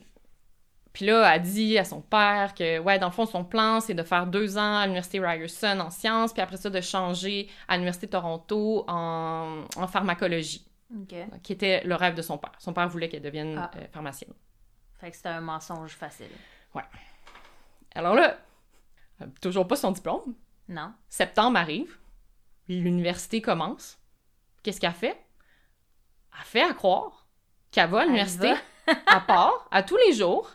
[0.93, 3.95] Puis là, elle dit à son père que, ouais, dans le fond, son plan, c'est
[3.95, 7.75] de faire deux ans à l'Université Ryerson en sciences, puis après ça, de changer à
[7.75, 10.65] l'Université de Toronto en, en pharmacologie,
[11.43, 12.53] qui était le rêve de son père.
[12.59, 13.71] Son père voulait qu'elle devienne Ah.
[13.77, 14.33] euh, pharmacienne.
[15.05, 16.31] Fait que c'était un mensonge facile.
[17.95, 18.39] Alors là,
[19.21, 20.35] a toujours pas son diplôme.
[20.67, 20.95] Non?
[21.11, 21.99] Septembre arrive,
[22.69, 23.99] l'université commence.
[24.63, 25.21] Qu'est-ce qu'elle fait?
[26.39, 27.27] Elle fait à croire
[27.71, 28.55] qu'elle va à l'université,
[29.07, 30.51] à part, à tous les jours.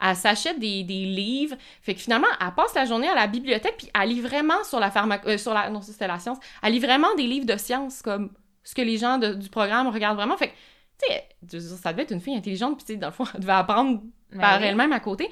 [0.00, 1.56] Elle s'achète des, des livres.
[1.82, 4.80] Fait que finalement, elle passe la journée à la bibliothèque, puis elle lit vraiment sur
[4.80, 5.26] la pharmac...
[5.26, 5.68] euh, sur la...
[5.68, 6.38] Non, c'était la science.
[6.62, 8.32] Elle lit vraiment des livres de science, comme
[8.64, 10.38] ce que les gens de- du programme regardent vraiment.
[10.38, 10.54] Fait que,
[11.48, 13.40] tu sais, ça devait être une fille intelligente, puis tu sais, dans le fond, elle
[13.40, 14.00] devait apprendre
[14.32, 15.30] Ben par elle-même à côté.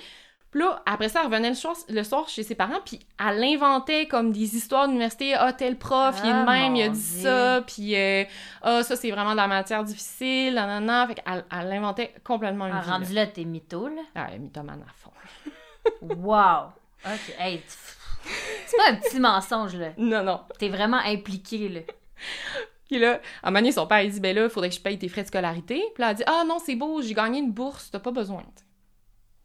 [0.50, 3.44] Puis là, après ça, elle revenait le soir, le soir chez ses parents, puis elle
[3.44, 5.34] inventait comme des histoires d'université.
[5.34, 7.22] Ah, tel prof, il est Ah, de même, il a dit Dieu.
[7.22, 8.24] ça, puis euh,
[8.62, 11.06] ah, ça, c'est vraiment de la matière difficile, nanana.
[11.06, 12.90] Fait qu'elle elle inventait complètement une Ah, vie.
[12.90, 14.00] rendu là, t'es mytho, là.
[14.14, 15.10] Ah, mythomane à fond.
[16.00, 16.70] Wow!
[17.04, 19.90] Ok, hey, c'est pas un petit mensonge, là.
[19.98, 20.40] Non, non.
[20.58, 21.80] T'es vraiment impliqué, là.
[22.88, 24.74] Puis là, à un moment donné, son père, il dit, ben là, il faudrait que
[24.74, 25.82] je paye tes frais de scolarité.
[25.94, 28.42] Puis là, elle dit, ah non, c'est beau, j'ai gagné une bourse, t'as pas besoin.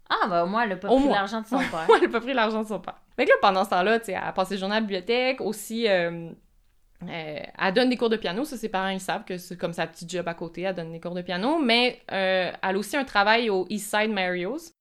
[0.10, 1.88] Ah, bah, au moins, elle a pas Au pris l'argent de son père.
[1.98, 3.02] Elle a pas pris l'argent de son père.
[3.18, 5.42] Que là, pendant ce temps-là, tu sais, elle a passé le journée à la bibliothèque.
[5.42, 6.30] Aussi, euh,
[7.08, 8.44] euh, elle donne des cours de piano.
[8.46, 10.62] Ça, ses parents, ils savent que c'est comme sa petite job à côté.
[10.62, 11.60] Elle donne des cours de piano.
[11.60, 14.74] Mais euh, elle a aussi un travail au East Side Mario's.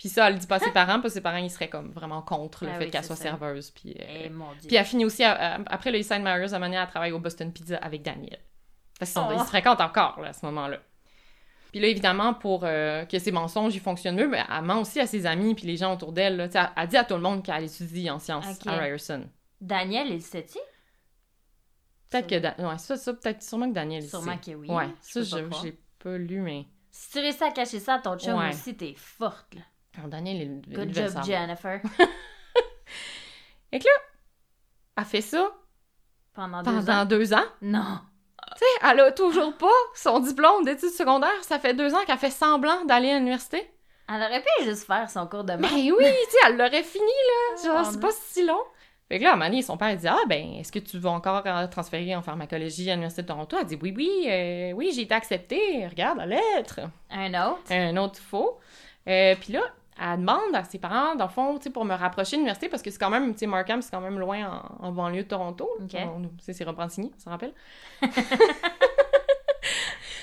[0.00, 1.68] Puis ça, elle le dit pas à ses parents, parce que ses parents, ils seraient
[1.68, 3.24] comme vraiment contre le Ah fait oui, qu'elle soit ça.
[3.24, 3.70] serveuse.
[3.70, 4.66] Puis, euh, Eh, mon Dieu.
[4.66, 6.80] puis elle finit aussi, à- à- après le East Side Mario's, à un moment donné,
[6.82, 8.38] elle travaille au Boston Pizza avec Daniel.
[8.98, 9.32] Parce qu'ils Oh.
[9.34, 10.78] ils se fréquentent encore, là, à ce moment-là.
[11.70, 15.00] Puis là, évidemment, pour euh, que ses mensonges ils fonctionnent mieux, ben, elle ment aussi
[15.00, 16.36] à ses amis puis les gens autour d'elle.
[16.38, 16.48] là.
[16.52, 19.28] Elle, elle dit à tout le monde qu'elle étudie en sciences à Ryerson.
[19.60, 20.58] Daniel, il sait-tu?
[22.10, 22.38] Peut-être que...
[22.38, 24.02] Da- Ouais, ça, ça peut-être sûrement que Daniel.
[24.02, 24.68] Sûrement que oui.
[24.68, 26.66] Ouais, Je ça, je- j'ai pas lu, mais...
[26.90, 28.48] Si tu réussis à cacher ça à ton chum Ouais.
[28.48, 29.60] aussi, t'es forte, là.
[29.96, 31.24] Good devait le job, savoir.
[31.24, 31.80] Jennifer.
[33.72, 35.50] Elle fait ça
[36.34, 37.04] Pendant deux pendant ans.
[37.04, 37.44] deux ans.
[37.62, 37.98] Non.
[38.52, 41.42] Tu sais, elle a toujours pas son diplôme d'études secondaires.
[41.42, 43.70] Ça fait deux ans qu'elle fait semblant d'aller à l'université.
[44.08, 45.72] Elle aurait pu juste faire son cours de Ben maths.
[45.72, 47.62] oui, tu sais, elle l'aurait fini, là.
[47.64, 48.58] Genre, Oh, c'est pas si long.
[49.08, 50.98] Fait que là, à un moment donné, son père dit Ah, ben, est-ce que tu
[50.98, 54.72] vas encore euh, transférer en pharmacologie à l'Université de Toronto Elle dit Oui, oui, euh,
[54.72, 55.86] oui, j'ai été acceptée.
[55.86, 56.80] Regarde la lettre.
[57.10, 57.70] Un autre.
[57.70, 58.58] Un autre faux.
[59.08, 59.62] Euh, Puis là,
[60.00, 62.90] elle demande à ses parents, dans le fond, pour me rapprocher de l'université, parce que
[62.90, 65.68] c'est quand même, tu sais, Markham, c'est quand même loin en, en banlieue de Toronto.
[65.80, 65.94] Ok.
[65.94, 67.52] On- C'est Repentigny, ça rappelle.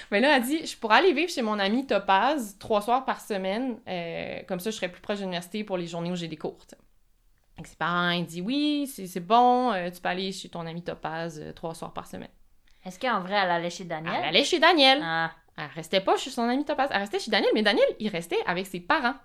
[0.09, 3.19] Mais là, elle dit, je pourrais aller vivre chez mon amie Topaz trois soirs par
[3.19, 3.77] semaine.
[3.89, 6.37] euh, comme ça, je serais plus proche de l'université pour les journées où j'ai des
[6.37, 6.57] cours.
[7.65, 11.39] ses parents, ils disent, oui, c'est bon, euh, tu peux aller chez ton amie Topaz
[11.43, 12.29] euh, trois soirs par semaine.
[12.85, 14.23] Est-ce qu'en vrai, elle allait chez Elle Daniel?
[14.23, 14.99] allait chez Daniel.
[15.03, 15.31] Ah.
[15.57, 16.87] Elle restait pas chez son ami Topaz.
[16.91, 19.15] Elle restait chez Daniel, mais Daniel, il restait avec ses parents.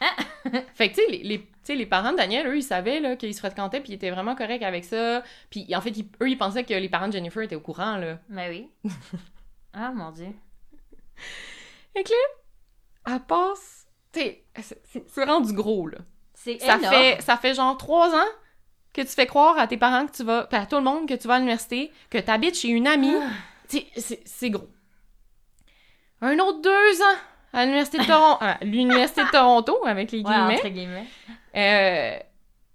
[0.74, 3.00] fait que, tu sais, les, les, tu sais, les parents de Daniel, eux, ils savaient
[3.00, 5.22] là, qu'ils se fréquentaient, puis ils étaient vraiment corrects avec ça.
[5.50, 7.96] Puis, en fait, ils- eux, ils pensaient que les parents de Jennifer étaient au courant,
[7.96, 8.18] là.
[8.28, 8.68] Ben oui.
[9.72, 10.28] ah, mon Dieu.
[11.94, 13.86] Fait que là, elle passe...
[14.12, 14.44] Tu sais,
[15.06, 15.98] c'est- rendu gros, là.
[16.34, 16.94] C'est Ça énorme.
[16.94, 18.28] fait, ça fait genre trois ans
[18.92, 20.46] que tu fais croire à tes parents que tu vas...
[20.52, 23.14] à tout le monde que tu vas à l'université, que tu habites chez une amie.
[23.16, 23.28] Ah.
[23.68, 24.68] Tu sais, c'est- c'est gros.
[26.20, 27.18] Un autre deux ans
[27.54, 30.54] à l'université de Toronto, l'université de Toronto avec les Ouais, guillemets.
[30.54, 31.06] entre guillemets.
[31.56, 32.18] Euh,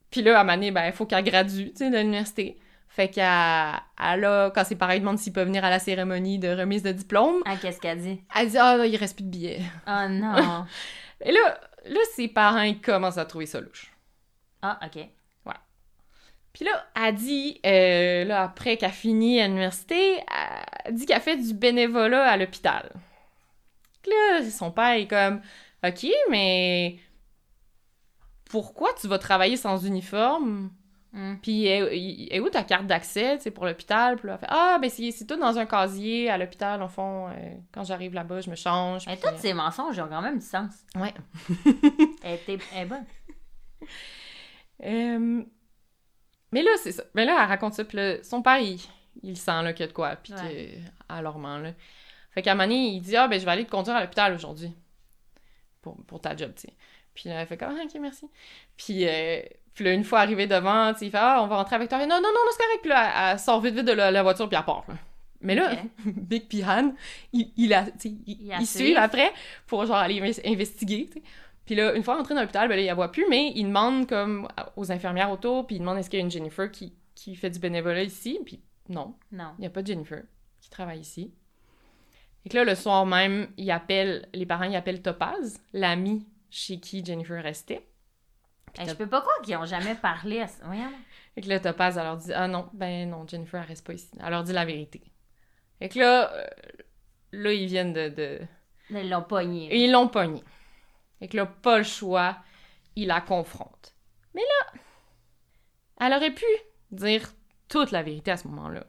[0.10, 2.58] puis là, à donné, ben, il faut qu'elle gradue, tu sais, de l'université.
[2.88, 6.50] Fait qu'elle, elle a, quand ses parents demandent s'ils peuvent venir à la cérémonie de
[6.50, 8.22] remise de diplôme, Ah, qu'est-ce qu'elle dit?
[8.36, 9.62] elle dit «Ah, là, il reste plus de billets.
[9.88, 10.66] Oh non.»
[11.22, 13.92] Et là, là, ses parents, ils commencent à trouver ça louche.
[14.62, 15.06] ah, ok.
[16.52, 20.18] Puis là, elle dit, euh, là, après qu'elle finit à l'université,
[20.84, 22.90] elle dit qu'elle fait du bénévolat à l'hôpital.
[24.08, 25.42] Là, son père est comme,
[25.86, 27.00] OK, mais
[28.50, 30.72] pourquoi tu vas travailler sans uniforme?
[31.12, 31.36] Hmm.
[31.42, 34.16] Puis est, où ta carte d'accès, pour l'hôpital?
[34.16, 36.88] Puis là, elle fait, ah, ben c'est c'est tout dans un casier à l'hôpital, en
[36.88, 37.30] fond.
[37.30, 37.34] euh,
[37.72, 39.08] quand j'arrive là-bas, je me change.
[39.08, 40.72] Mais euh, tous ces mensonges ont quand même du sens.
[40.96, 41.14] Ouais.
[42.24, 42.60] Elle, était...
[42.76, 43.06] elle est bonne.
[44.84, 45.44] Euh,
[46.52, 47.04] Mais là, c'est ça.
[47.16, 48.80] Mais là, elle raconte ça, puis là, son père, il,
[49.24, 50.80] il sent là, qu'il y a de quoi, puis Ouais.
[51.22, 51.72] leur ment, là.
[52.32, 54.02] Fait qu'à un moment donné, il dit «Ah, ben, je vais aller te conduire à
[54.02, 54.72] l'hôpital aujourd'hui.
[55.82, 56.74] Pour, pour ta job, tu sais.»
[57.14, 58.28] Puis là, elle fait comme «Ah, OK, merci.»
[58.78, 59.42] Puis, euh,
[59.74, 61.90] puis là, une fois arrivée devant, tu sais, il fait «Ah, on va rentrer avec
[61.90, 62.80] toi.» fait, Non, non, non, non, c'est correct.
[62.82, 64.96] Puis là, elle, sort vite, vite de la, la voiture, puis elle part, là.
[65.42, 65.72] Mais là.
[66.06, 66.64] Big P.
[66.66, 66.94] Han,
[67.32, 68.96] il, il, a, il, Il la il suit.
[68.98, 69.32] après
[69.68, 71.10] pour genre aller inves- investiguer.
[71.66, 73.64] Puis là, une fois rentré dans l'hôpital, ben là, il la voit plus, mais il
[73.66, 76.94] demande comme aux infirmières autour, puis il demande est-ce qu'il y a une Jennifer qui,
[77.16, 79.52] qui fait du bénévolat ici, puis non, Non.
[79.60, 80.24] il n'y a pas de Jennifer
[80.60, 81.32] qui travaille ici.
[82.46, 86.80] Et que là, le soir même, il appelle, les parents, ils appellent Topaz, l'amie chez
[86.80, 87.86] qui Jennifer restait.
[88.78, 90.46] Hey, je peux pas croire qu'ils ont jamais parlé à.
[90.64, 90.92] Voyons.
[91.36, 93.94] Et que là, Topaz, elle leur dit Ah non, ben non, Jennifer, elle reste pas
[93.94, 94.10] ici.
[94.24, 95.02] Elle leur dit la vérité.
[95.82, 96.48] Et que là, euh,
[97.32, 98.40] là, ils viennent de- de,
[98.92, 99.74] Ils l'ont pogné.
[99.74, 100.44] Et ils l'ont pogné.
[101.20, 102.38] Fait que là, pas le choix,
[102.96, 103.96] il la confronte.
[104.34, 104.80] Mais là,
[106.02, 106.46] elle aurait pu
[106.92, 107.28] dire
[107.68, 108.86] toute la vérité à ce moment-là.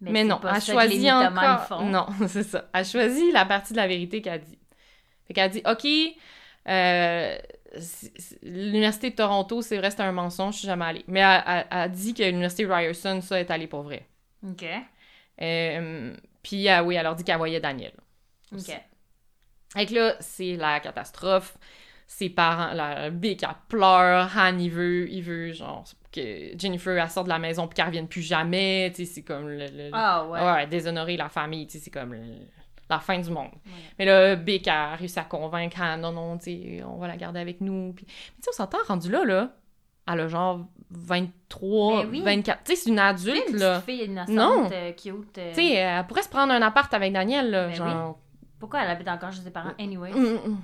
[0.00, 1.66] Mais, non, elle choisit encore...
[1.66, 1.86] font.
[1.86, 2.68] Non, c'est ça.
[2.74, 4.58] Elle choisit la partie de la vérité qu'elle dit.
[5.26, 5.86] Fait qu'elle dit, OK,
[6.68, 7.38] euh,
[8.42, 11.04] l'Université de Toronto, c'est vrai, c'est un mensonge, je suis jamais allée.
[11.08, 14.06] Mais elle, elle- elle dit que l'Université Ryerson, ça, est allée pour vrai.
[14.46, 14.64] Ok.
[15.42, 17.92] Euh, puis, euh, oui, elle leur dit qu'elle voyait Daniel.
[18.54, 18.72] aussi.
[18.72, 18.80] Ok.
[19.72, 21.56] Fait que là, c'est la catastrophe.
[22.06, 24.30] Ses parents, la Bic, elle pleure.
[24.36, 25.84] Han, il veut, il veut, genre,
[26.20, 28.90] que Jennifer, elle sorte de la maison puis qu'elle revienne plus jamais.
[28.94, 29.66] Tu sais, c'est comme le...
[29.66, 30.40] le- Ah ouais.
[30.44, 32.46] ouais, déshonorer la famille, tu sais, c'est comme le-
[32.88, 33.50] la fin du monde.
[33.66, 33.72] Ouais.
[33.98, 37.40] Mais là, Bic a réussi à convaincre non, non, tu sais, on va la garder
[37.40, 37.92] avec nous.
[37.92, 39.50] Puis, mais tu sais, on s'entend, rendu là, là,
[40.10, 42.22] elle a genre 23, Mais oui.
[42.22, 42.62] 24...
[42.64, 43.80] Tu sais, c'est une adulte, une là.
[43.80, 44.68] fille innocente, Non.
[44.72, 45.36] euh, cute.
[45.38, 48.18] euh, Tu sais, elle pourrait se prendre un appart avec Daniel, là, Ben genre...
[48.60, 50.12] Pourquoi elle habite encore chez ses parents anyway?
[50.12, 50.58] Mm, mm.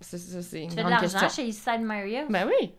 [0.00, 1.42] C'est ça, c'est une Tu fais de grande l'argent question.
[1.44, 2.20] chez Eastside Mario?
[2.30, 2.72] Ben oui.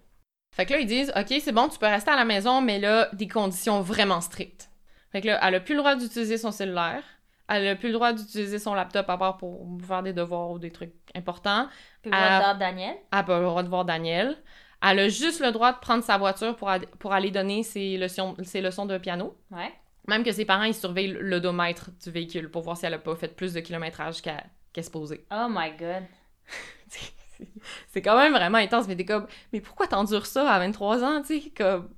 [0.53, 2.79] Fait que là, ils disent, OK, c'est bon, tu peux rester à la maison, mais
[2.79, 4.69] là, des conditions vraiment strictes.
[5.11, 7.03] Fait que là, elle a plus le droit d'utiliser son cellulaire.
[7.47, 10.59] Elle a plus le droit d'utiliser son laptop à part pour faire des devoirs ou
[10.59, 11.67] des trucs importants.
[12.01, 12.95] Puis le droit de voir Daniel?
[13.11, 14.37] Elle n'a pas le droit de voir Daniel.
[14.81, 18.61] Elle a juste le droit de prendre sa voiture pour, aller donner ses leçons, ses
[18.61, 19.37] leçons de piano.
[19.51, 19.71] Ouais.
[20.07, 23.15] Même que ses parents, ils surveillent l'odomètre du véhicule pour voir si elle a pas
[23.15, 25.25] fait plus de kilométrage qu'à qu'à se poser.
[25.31, 26.05] Oh my god.
[27.89, 31.21] C'est quand même vraiment intense, mais t'es comme, mais pourquoi t'endures ça à 23 ans,
[31.21, 31.89] tu sais, comme,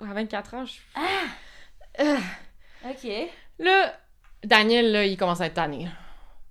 [0.00, 0.74] à 24 ans, je...
[2.00, 2.18] Euh.
[2.88, 3.10] Ok.
[3.58, 3.92] Là,
[4.44, 5.88] Daniel, là, il commence à être tanné.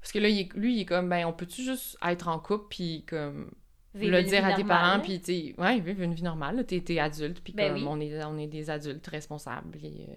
[0.01, 2.65] Parce que là, il lui, il est comme, ben, on peut-tu juste être en couple,
[2.69, 3.51] puis comme,
[3.93, 6.99] le dire à tes normale, parents, puis tu ouais, vivre une vie normale, t'es, t'es
[6.99, 7.88] adulte, puis Ben comme, oui.
[7.88, 9.77] on, est, on est des adultes responsables.
[9.84, 10.13] euh,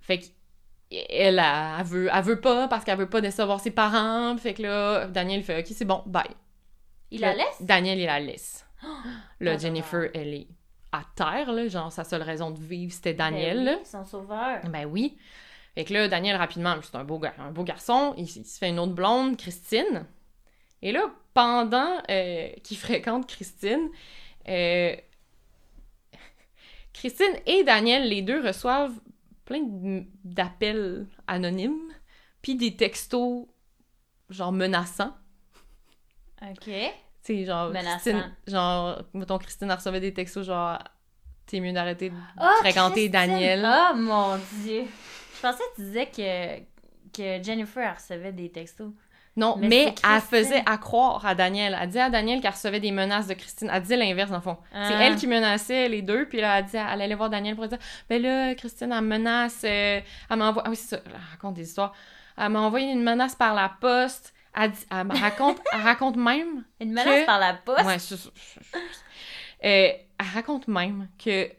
[0.00, 0.30] Fait qu'elle,
[0.90, 1.38] elle,
[1.78, 5.06] elle veut, elle veut pas, parce qu'elle veut pas décevoir ses parents, fait que là,
[5.06, 6.24] Daniel, fait, OK, c'est bon, bye.
[7.10, 7.62] Il Là, la laisse?
[7.62, 8.66] Daniel, il la laisse.
[9.40, 10.48] Là, Attends, Jennifer, elle est
[10.92, 13.76] à terre, là, genre, sa seule raison de vivre, c'était Daniel, Ben là.
[13.78, 14.60] oui, son sauveur.
[14.68, 15.16] Ben oui.
[15.74, 18.68] Fait que là, Daniel, rapidement, c'est un beau, gar- un beau garçon, il, se fait
[18.70, 20.06] une autre blonde, Christine.
[20.82, 23.90] Et là, pendant euh, qu'il fréquente Christine,
[24.48, 24.96] euh,
[26.92, 28.94] Christine et Daniel, les deux, reçoivent
[29.44, 29.60] plein
[30.24, 31.92] d'appels anonymes,
[32.42, 33.46] puis des textos,
[34.30, 35.14] genre, menaçants.
[36.42, 36.64] Ok.
[36.64, 37.96] Tu sais, genre, Menaçant.
[37.98, 40.78] Christine, genre, mettons, Christine, elle recevait des textos, genre,
[41.46, 43.32] t'es mieux d'arrêter de Oh, fréquenter Christine!
[43.32, 43.66] Daniel.
[43.68, 44.84] Oh mon dieu.
[45.36, 46.58] Je pensais que tu disais que,
[47.16, 48.90] que Jennifer elle recevait des textos.
[49.38, 51.76] Non, Mais elle faisait à croire à Daniel.
[51.78, 53.70] Elle disait à Daniel qu'elle recevait des menaces de Christine.
[53.70, 54.56] Elle disait l'inverse, dans le fond.
[54.72, 55.02] C'est Ah.
[55.02, 57.76] elle qui menaçait les deux, puis là, elle disait, elle allait voir Daniel pour dire
[58.08, 59.60] Ben là, Christine, elle me menace.
[59.64, 60.62] euh, elle m'envoie.
[60.64, 61.92] Ah oui, c'est ça, elle raconte des histoires.
[62.38, 64.32] Elle m'a envoyé une menace par la poste.
[64.58, 66.64] Elle, dit- elle me raconte, elle raconte même.
[66.80, 67.84] Une menace Que- par la poste?
[67.84, 68.28] Ouais, je- je-
[69.64, 71.50] Euh, elle raconte même que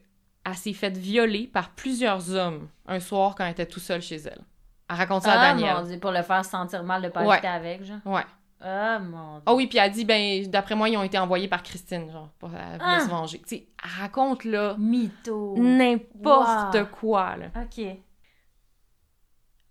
[0.46, 4.16] elle s'est faite violer par plusieurs hommes un soir quand elle était tout seule chez
[4.18, 4.42] elle.
[4.90, 5.76] Elle raconte ça à Ah Daniel.
[5.76, 7.34] mon dieu, pour le faire sentir mal de pas Ouais.
[7.36, 8.00] habiter avec, genre.
[8.06, 8.24] Ouais.
[8.62, 9.44] Ah mon dieu.
[9.46, 12.30] Ah oui, puis elle dit, ben, d'après moi, ils ont été envoyés par Christine, genre,
[12.40, 13.00] pour elle voulait Ah!
[13.02, 13.40] se venger.
[13.40, 15.56] Tu sais, elle raconte, là, Mytho.
[15.58, 16.86] n'importe Wow.
[17.00, 17.48] quoi, là.
[17.56, 17.84] Ok.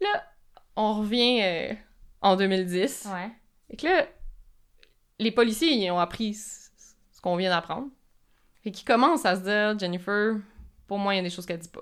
[0.01, 0.23] Là,
[0.77, 1.73] on revient euh,
[2.21, 3.09] en 2010.
[3.13, 3.31] Ouais.
[3.71, 4.07] Et que là,
[5.19, 7.89] les policiers, ils ont appris ce qu'on vient d'apprendre.
[8.63, 10.37] Fait qu'ils commencent à se dire, Jennifer,
[10.87, 11.81] pour moi, il y a des choses qu'elle dit pas.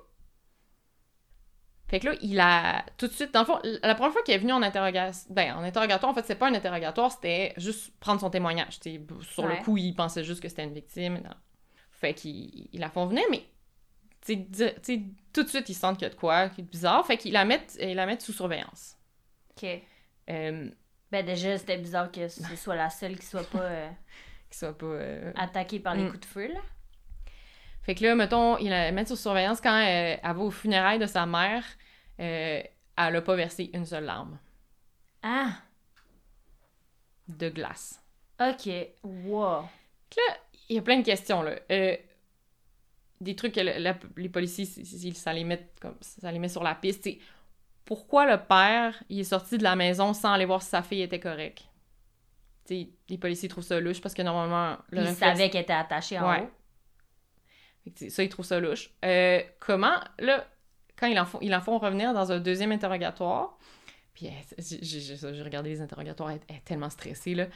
[1.87, 4.35] Fait que là, il a tout de suite, dans le fond, la première fois qu'il
[4.35, 7.93] est venu en interrogation, ben, en interrogatoire, en fait, c'est pas un interrogatoire, c'était juste
[8.01, 8.79] prendre son témoignage.
[9.21, 9.59] sur Ouais.
[9.59, 11.15] le coup, il pensait juste que c'était une victime.
[11.23, 11.35] non.
[11.91, 13.45] Fait qu'ils ils la font venir, mais
[14.27, 17.05] tout de suite, ils sentent qu'il y a de quoi, qui est bizarre.
[17.07, 18.97] Fait qu'ils la mettent, ils la mettent sous surveillance.
[19.51, 19.69] Ok.
[20.31, 20.69] Euh,
[21.11, 23.91] Ben déjà, c'était bizarre que ce soit la seule qui soit pas euh,
[24.51, 24.87] qu'il soit pas.
[24.87, 26.09] euh, attaquée par les Mm.
[26.11, 26.61] coups de feu, là.
[27.83, 30.99] Fait que là, mettons, il la met sur surveillance quand euh, elle va aux funérailles
[30.99, 31.65] de sa mère.
[32.17, 34.39] elle a pas versé une seule larme
[35.23, 35.51] Ah!
[37.29, 38.01] de glace.
[38.41, 38.69] Ok.
[39.03, 39.63] Wow.
[40.11, 40.37] Fait que là,
[40.69, 41.57] il y a plein de questions, là.
[43.21, 44.65] Des trucs que la- les policiers,
[45.15, 47.05] ça les met comme ça les met sur la piste.
[47.05, 47.19] c'est
[47.85, 51.03] pourquoi le père, il est sorti de la maison sans aller voir si sa fille
[51.03, 51.65] était correcte?
[52.65, 55.63] T'sais, les policiers trouvent ça louche parce que normalement, le Puis il réflexe- savait qu'elle
[55.63, 56.43] était attachée en Ouais.
[56.43, 56.51] haut.
[58.09, 58.91] Ça, ils trouvent ça louche.
[59.05, 60.47] Euh, comment, là,
[60.97, 63.59] quand ils en, font, ils en font revenir dans un deuxième interrogatoire,
[64.15, 67.47] puis elle- j'ai regardé les interrogatoires, elle, elle est tellement stressée, là.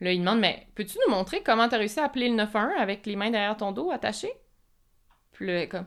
[0.00, 3.06] Là, il demande, mais peux-tu nous montrer comment t'as réussi à appeler le 911 avec
[3.06, 4.32] les mains derrière ton dos attachées?
[5.42, 5.86] Puis là, elle est comme,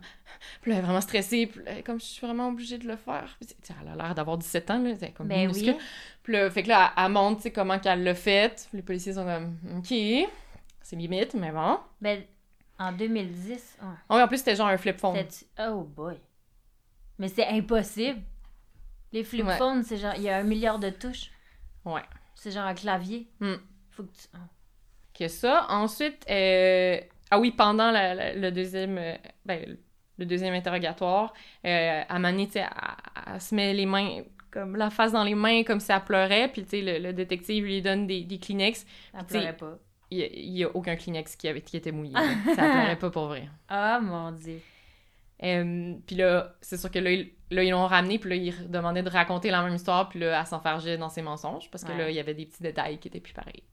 [0.61, 2.77] puis là, elle est vraiment stressée, puis là, elle est comme, je suis vraiment obligée
[2.77, 3.37] de le faire.
[3.39, 5.75] Puis, elle a l'air d'avoir 17 ans, là, elle est comme Ben minuscule.
[5.77, 5.83] oui.
[6.23, 8.67] Puis là, fait que là, elle, elle montre, tu sais, comment qu'elle l'a fait.
[8.73, 9.93] Les policiers sont comme, OK,
[10.81, 11.79] c'est limite, mais bon.
[12.01, 12.23] Ben,
[12.77, 13.87] en 2010, ouais.
[14.09, 15.17] Oh, oui, en plus, c'était genre un flip phone.
[15.59, 16.19] Oh boy.
[17.17, 18.19] Mais c'est impossible.
[19.13, 19.57] Les flip Ouais.
[19.57, 21.31] phones, c'est genre, il y a un milliard de touches.
[21.85, 22.01] Ouais.
[22.33, 23.29] C'est genre un clavier.
[23.39, 23.53] Hmm.
[23.91, 24.27] Faut que tu.
[24.33, 24.37] oh.
[25.17, 25.65] que ça.
[25.69, 26.99] Ensuite, euh,
[27.31, 29.77] ah oui, pendant la- la- le deuxième, euh, ben,
[30.17, 31.33] le deuxième interrogatoire,
[31.65, 32.47] euh, à elle,
[33.33, 36.47] elle se met les mains, comme la face dans les mains, comme si elle pleurait,
[36.47, 38.85] puis tu sais, le, le détective lui donne des, des Kleenex.
[39.13, 39.77] Elle pleurait pas.
[40.11, 42.13] Il y a, aucun Kleenex qui, avait, qui était mouillé.
[42.55, 43.49] ça pleurait pas pour vrai.
[43.67, 44.61] Ah mon dieu.
[45.43, 48.71] Euh, puis là, c'est sûr que là, ils là, ils l'ont ramené, puis là, ils
[48.71, 51.91] demandaient de raconter la même histoire, puis là, elle s'enfargeait dans ses mensonges, parce que
[51.91, 51.97] Ouais.
[51.97, 53.63] là, il y avait des petits détails qui étaient plus pareils.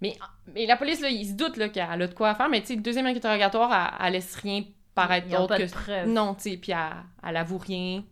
[0.00, 0.16] Mais,
[0.54, 2.76] mais la police, là, ils se doutent qu'elle a de quoi faire, mais tu sais,
[2.76, 4.62] deuxième interrogatoire, elle, elle laisse rien
[4.94, 6.06] paraître d'autre que...
[6.06, 8.04] Non, tu sais, puis elle, elle avoue rien.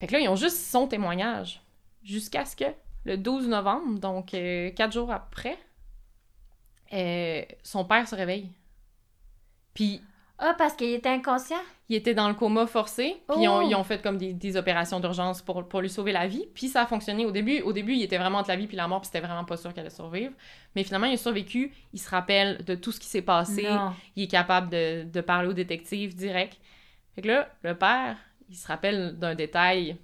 [0.00, 1.62] Fait que là, ils ont juste son témoignage,
[2.02, 2.64] jusqu'à ce que,
[3.04, 5.58] le 12 novembre, donc euh, quatre jours après,
[6.92, 8.50] euh, son père se réveille.
[9.74, 10.02] Puis
[10.38, 11.62] Ah, parce qu'il était inconscient?
[11.90, 13.66] Il était dans le coma forcé, puis ils, ont, Oh!
[13.68, 16.68] ils ont fait comme des, des opérations d'urgence pour, pour lui sauver la vie, puis
[16.68, 17.26] ça a fonctionné.
[17.26, 19.20] Au début, au début, il était vraiment entre la vie puis la mort, puis c'était
[19.26, 20.32] vraiment pas sûr qu'elle allait survivre.
[20.76, 23.92] Mais finalement, il a survécu, il se rappelle de tout ce qui s'est passé, Non.
[24.16, 26.58] il est capable de, de parler au détective direct.
[27.16, 28.16] Fait que là, le père,
[28.48, 29.96] il se rappelle d'un détail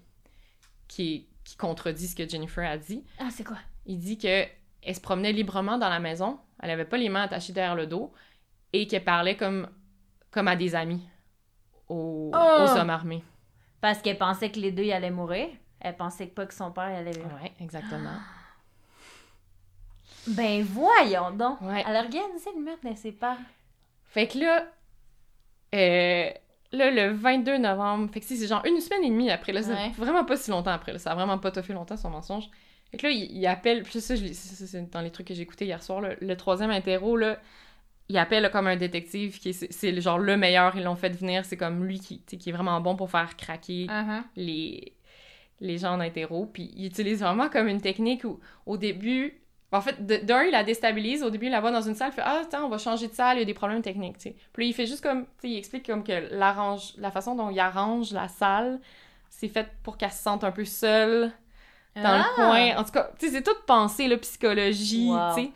[0.89, 3.05] qui, qui contredit ce que Jennifer a dit.
[3.21, 3.59] Ah, c'est quoi?
[3.87, 4.45] Il dit que
[4.83, 7.87] elle se promenait librement dans la maison, elle avait pas les mains attachées derrière le
[7.87, 8.13] dos,
[8.73, 9.69] et qu'elle parlait comme,
[10.31, 11.03] comme à des amis
[11.89, 12.65] aux, Oh!
[12.65, 13.23] aux hommes armés.
[13.81, 15.49] Parce qu'elle pensait que les deux, ils allaient mourir.
[15.81, 17.31] Elle pensait pas que son père allait vivre.
[17.43, 18.11] Ouais, exactement.
[20.29, 21.61] Ben voyons donc!
[21.61, 21.85] Ouais.
[21.87, 23.37] Elle a organisé le meurtre de ses parents.
[24.07, 24.65] Fait que là,
[25.75, 26.31] euh,
[26.73, 29.73] là, le 22 novembre, fait que c'est genre une semaine et demie après, là, c'est
[29.73, 29.93] Ouais.
[29.97, 32.49] vraiment pas si longtemps après, là, ça a vraiment pas toffé longtemps son mensonge.
[32.91, 35.67] Fait que là, il, il appelle, puis ça, c'est dans les trucs que j'ai écoutés
[35.67, 37.39] hier soir, là, le troisième interro, là,
[38.09, 41.45] il appelle comme un détective, qui est, c'est- genre le meilleur, ils l'ont fait venir,
[41.45, 44.23] c'est comme lui qui, qui est vraiment bon pour faire craquer Uh-huh.
[44.37, 44.93] les,
[45.61, 49.41] les gens d'interro, puis il utilise vraiment comme une technique où, au début,
[49.73, 52.15] en fait, d'un, il la déstabilise, au début, il la voit dans une salle, il
[52.15, 54.31] fait «Ah, attends, on va changer de salle, il y a des problèmes techniques, tu
[54.31, 57.59] sais.» Puis il fait juste comme, il explique comme que l'arrange, la façon dont il
[57.59, 58.81] arrange la salle,
[59.29, 61.33] c'est fait pour qu'elle se sente un peu seule
[61.97, 62.19] dans Ah!
[62.19, 62.77] le coin.
[62.79, 65.35] En tout cas, tu sais, c'est toute pensée, la psychologie, Wow.
[65.35, 65.51] tu sais.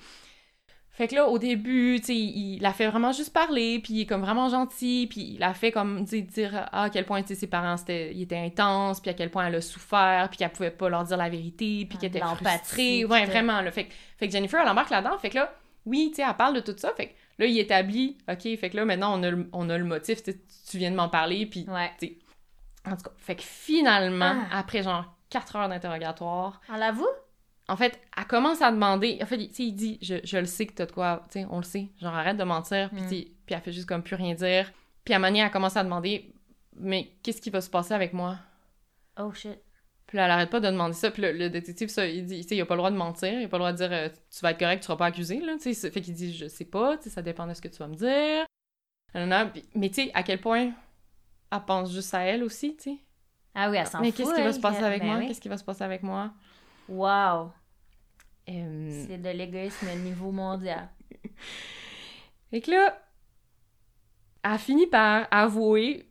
[1.01, 4.01] Fait que là, au début, tu sais, il, la fait vraiment juste parler, puis il
[4.03, 7.07] est comme vraiment gentil, puis il la fait comme, tu sais, dire ah, à quel
[7.07, 9.61] point, tu sais, ses parents, c'était, ils étaient intenses, puis à quel point elle a
[9.63, 13.07] souffert, puis qu'elle pouvait pas leur dire la vérité, puis Ah, qu'elle était frustrée.
[13.07, 13.71] Ouais, vraiment, là.
[13.71, 15.17] Fait, que- fait que Jennifer, elle embarque là-dedans.
[15.17, 15.55] Fait que là,
[15.87, 16.93] oui, tu sais, elle parle de tout ça.
[16.95, 19.79] Fait que là, il établit, OK, fait que là, maintenant, on a le, on a
[19.79, 21.91] le motif, tu sais, tu viens de m'en parler, puis Ouais.
[22.87, 24.59] en tout cas, fait que finalement, Ah.
[24.59, 27.09] après genre 4 heures d'interrogatoire, On l'avoue?
[27.71, 29.19] En fait, elle commence à demander.
[29.23, 31.25] En fait, tu sais, il dit je, je le sais que t'as de quoi.
[31.31, 31.89] Tu sais, on le sait.
[32.01, 32.91] Genre, arrête de mentir.
[32.91, 33.09] Puis, Mm.
[33.09, 34.71] puis elle fait juste comme plus rien dire.
[35.05, 36.33] Puis à un moment donné, elle commence à demander
[36.77, 38.37] Mais qu'est-ce qui va se passer avec moi?
[39.19, 39.59] Oh shit.
[40.07, 41.11] Puis là, elle arrête pas de demander ça.
[41.11, 42.97] Puis le, le détective, ça, il dit Tu sais, il a pas le droit de
[42.97, 43.33] mentir.
[43.41, 45.07] Il a pas le droit de dire euh, Tu vas être correct, tu seras pas
[45.07, 45.41] accusé.
[45.41, 46.97] Là, tu sais, fait qu'il dit Je sais pas.
[46.97, 48.45] Tu sais, ça dépend de ce que tu vas me dire.
[49.15, 49.47] Nanana.
[49.51, 50.71] Puis- mais tu sais, à quel point
[51.53, 52.99] elle pense juste à elle aussi, tu sais.
[53.55, 54.19] Ah oui, elle s'en Mais fout.
[54.19, 55.17] qu'est-ce qui va se passer avec ben moi?
[55.19, 55.27] oui.
[55.29, 56.33] Qu'est-ce qui va se passer avec moi?
[56.89, 57.53] Wow.
[58.51, 60.89] Euh, C'est de l'égoïsme au niveau mondial.
[62.51, 63.01] Fait que là,
[64.43, 66.09] elle finit par avouer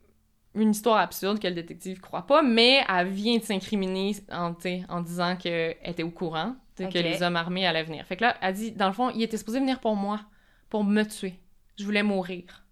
[0.54, 4.52] une histoire absurde que le détective croit pas, mais elle vient de s'incriminer en,
[5.00, 8.04] disant qu'elle était au courant, que les hommes armés allaient venir.
[8.06, 10.20] Fait que là, elle dit, dans le fond, il était supposé venir pour moi,
[10.68, 11.38] pour me tuer.
[11.78, 12.64] Je voulais mourir.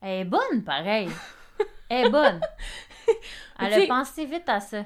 [0.00, 1.08] Elle est bonne, pareil.
[1.88, 2.40] Elle est bonne.
[3.58, 4.84] Elle a pensé vite à ça.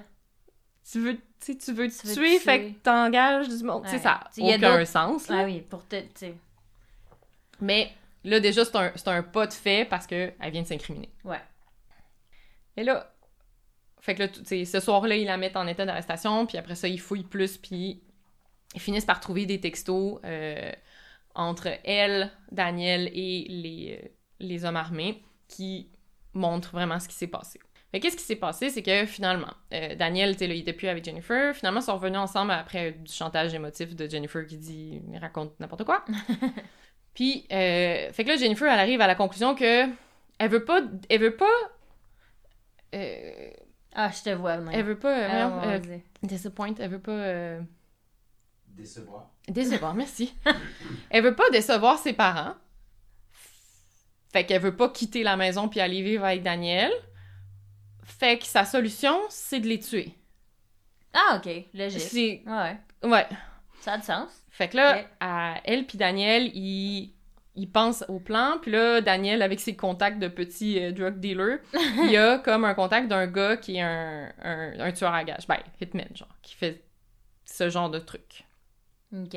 [0.90, 2.38] Tu veux, tu veux Tu veux tuer, tuer.
[2.38, 3.85] fait que t'engages du monde.
[3.85, 4.03] Tu sais, Ouais.
[4.03, 5.40] ça Tu sais, n'a aucun sens, là.
[5.40, 5.96] Ah oui, pour te.
[7.61, 7.92] Mais
[8.24, 11.11] là, déjà, c'est un, un pas de fait parce qu'elle vient de s'incriminer.
[11.24, 11.40] Ouais.
[12.77, 13.12] Et là,
[14.01, 16.77] fait que là, tu sais, ce soir-là, ils la mettent en état d'arrestation, puis après
[16.77, 18.01] ça, ils fouillent plus, puis
[18.74, 20.72] ils finissent par trouver des textos euh,
[21.35, 24.09] entre elle, Daniel et les, euh,
[24.40, 25.88] les hommes armés qui
[26.33, 27.59] montrent vraiment ce qui s'est passé.
[27.90, 30.74] Fait qu'est-ce qui s'est passé, c'est que finalement, euh, Daniel, tu sais, là, il était
[30.74, 31.55] plus avec Jennifer.
[31.57, 35.85] Finalement, ils sont revenus ensemble après du chantage émotif de Jennifer qui dit «raconte n'importe
[35.85, 36.05] quoi».
[37.14, 39.87] Puis, euh, fait que là, Jennifer, elle arrive à la conclusion que
[40.38, 40.83] elle veut pas...
[41.09, 41.46] Elle veut pas...
[42.94, 43.51] euh,
[43.94, 44.72] Ah, je te vois venir.
[44.74, 45.18] elle veut pas...
[45.18, 46.01] euh, Ah, voyons, on va euh, dire.
[46.22, 47.11] disappoint, elle veut pas...
[47.12, 47.61] euh,
[48.68, 49.31] Décevoir.
[49.48, 50.35] Décevoir, merci.
[51.11, 52.55] elle veut pas décevoir ses parents.
[54.33, 56.93] Fait qu'elle veut pas quitter la maison puis aller vivre avec Daniel.
[58.09, 60.15] Fait que sa solution, c'est de les tuer.
[61.13, 61.51] Ah, ok.
[61.75, 62.01] Logique.
[62.01, 62.43] C'est...
[62.47, 62.77] Ouais.
[63.03, 63.27] Ouais.
[63.81, 64.31] Ça a du sens.
[64.51, 67.15] Fait que là, à elle puis Daniel, ils,
[67.55, 68.59] ils pensent au plan.
[68.61, 71.59] Puis là, Daniel, avec ses contacts de petits euh, drug dealers,
[72.09, 75.47] il a comme un contact d'un gars qui est un, un, un tueur à gages.
[75.47, 76.83] Ben, hitman, genre, qui fait
[77.45, 78.45] ce genre de truc.
[79.15, 79.37] Ok.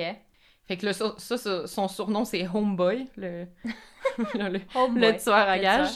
[0.68, 3.46] Fait que là, ça, son surnom, c'est Homeboy, le,
[4.36, 5.02] le, le- Homeboy.
[5.12, 5.96] le tueur à gages.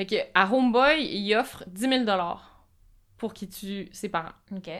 [0.00, 2.18] Fait que à Homeboy, il offre 10 000
[3.18, 4.32] pour qu'il tue ses parents.
[4.50, 4.70] Ok.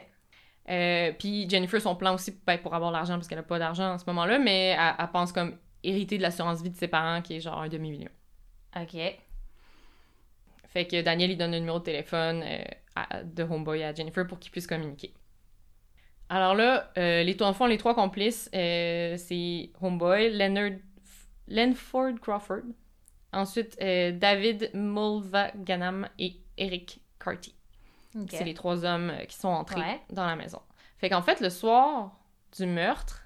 [0.67, 3.93] Euh, puis Jennifer, son plan aussi, ben, pour avoir l'argent, parce qu'elle a pas d'argent
[3.93, 7.21] en ce moment-là, mais elle, elle pense comme hériter de l'assurance vie de ses parents,
[7.21, 8.09] qui est genre un demi-million.
[8.75, 8.97] Ok.
[10.69, 12.63] Fait que Daniel, il donne le numéro de téléphone euh,
[12.95, 15.13] à- de Homeboy à Jennifer pour qu'ils puissent communiquer.
[16.29, 20.79] Alors là, euh, les, fond, les trois complices, c'est Homeboy, Leonard,
[21.47, 22.63] Lenford Crawford,
[23.33, 27.53] ensuite euh, David Mulvaganam et Eric Carty.
[28.29, 29.99] C'est les trois hommes euh, qui sont entrés Ouais.
[30.11, 30.59] dans la maison.
[30.97, 32.11] Fait qu'en fait, le soir
[32.57, 33.21] du meurtre,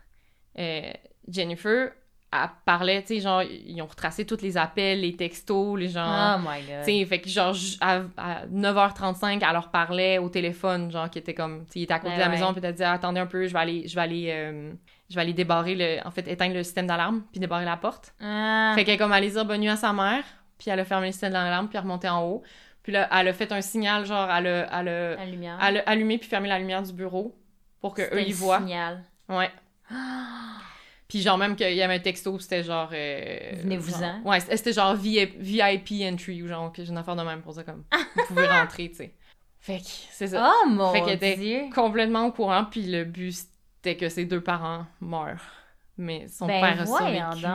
[0.59, 0.91] euh,
[1.27, 1.91] Jennifer,
[2.31, 6.35] elle parlait, tu sais, genre, ils ont retracé tous les appels, les textos, les gens.
[6.37, 6.85] Oh my god.
[6.85, 11.17] Tu sais, fait que genre, à, à 9h35, elle leur parlait au téléphone, genre, qui
[11.19, 12.31] était comme, tu sais, il était à côté Ben de la ouais.
[12.33, 14.71] maison, puis elle dit, attendez un peu, je vais aller, je vais aller, euh,
[15.09, 18.13] je vais aller débarrer le, en fait, éteindre le système d'alarme, puis débarrer la porte.
[18.21, 18.73] Ah.
[18.75, 20.23] Fait qu'elle est comme allée dire bonne nuit à sa mère,
[20.57, 22.43] puis elle a fermé le système d'alarme, puis elle est remontée en haut.
[22.83, 25.57] Puis là, elle a fait un signal, genre, elle a, elle a, La lumière.
[25.61, 27.35] elle a allumé puis fermé la lumière du bureau
[27.81, 28.59] pour que eux ils voient.
[28.59, 29.03] signal.
[29.29, 29.49] Ouais.
[31.07, 32.89] Puis genre même qu'il y avait un texto, c'était genre...
[32.91, 33.99] euh, Venez-vous-en.
[33.99, 37.41] genre- Ouais, c'était genre VIP, VIP entry ou genre que j'ai une affaire de même
[37.41, 37.83] pour ça comme
[38.15, 39.13] vous pouvez rentrer, tu sais.
[39.59, 40.51] Fait que c'est ça.
[40.51, 41.61] Oh mon Fait qu'elle était dieu.
[41.73, 43.35] Complètement au courant puis le but
[43.85, 45.45] c'était que ses deux parents meurent.
[45.97, 47.45] Mais son Ben père a survécu.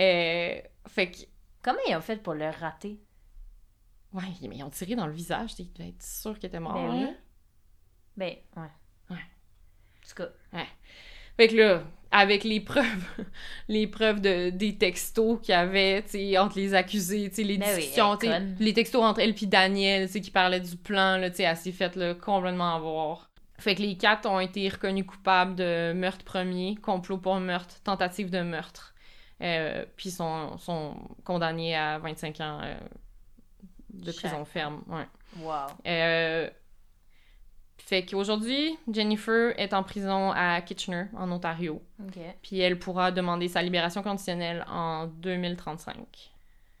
[0.00, 1.18] Euh, fait que
[1.60, 2.98] Comment ils ont fait pour le rater?
[4.14, 6.74] ouais, mais ils ont tiré dans le visage, ils devaient être sûrs qu'il était mort.
[6.74, 7.06] Ben oui.
[8.16, 8.70] Ben, ouais.
[9.10, 9.16] Ouais.
[9.16, 10.28] En tout cas,
[11.36, 13.26] Fait que là, avec les preuves,
[13.68, 17.42] les preuves de, des textos qu'il y avait, tu sais, entre les accusés, tu sais,
[17.42, 18.18] les Ben discussions,
[18.58, 21.42] les textos entre elle puis Daniel, tu sais, qui parlaient du plan, là, tu sais,
[21.44, 23.31] elle s'est faite, là, complètement avoir.
[23.58, 28.30] Fait que les quatre ont été reconnus coupables de meurtre premier, complot pour meurtre, tentative
[28.30, 28.94] de meurtre.
[29.40, 32.74] Euh, puis sont, sont condamnés à 25 ans euh,
[33.90, 34.30] de Chaque.
[34.30, 34.82] prison ferme.
[34.88, 35.06] Ouais.
[35.38, 35.66] wow.
[35.86, 36.48] Euh,
[37.78, 41.82] fait qu'aujourd'hui, Jennifer est en prison à Kitchener, en Ontario.
[42.42, 46.32] Puis elle pourra demander sa libération conditionnelle en 2035,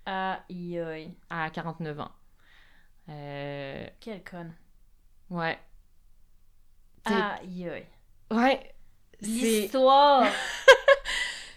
[0.06, 1.14] Aïe aïe.
[1.30, 2.12] à 49 ans.
[3.06, 4.52] Quelle conne.
[5.30, 5.58] ouais.
[7.06, 7.86] C'est- Aïe aïe.
[8.30, 8.72] Ouais.
[9.20, 9.28] C'est...
[9.28, 10.26] L'histoire!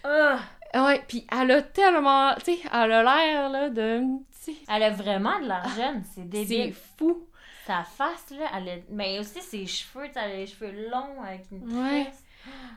[0.04, 0.38] Ah!
[0.74, 2.34] Ouais, puis elle a tellement...
[2.36, 4.00] Tu sais, elle a l'air, là, de...
[4.30, 6.74] tu sais, Elle a vraiment de l'argent, c'est C'est débile.
[6.98, 7.26] fou.
[7.66, 8.72] Sa face, là, elle a...
[8.90, 12.06] Mais aussi ses cheveux, t'as les cheveux longs avec une Ouais.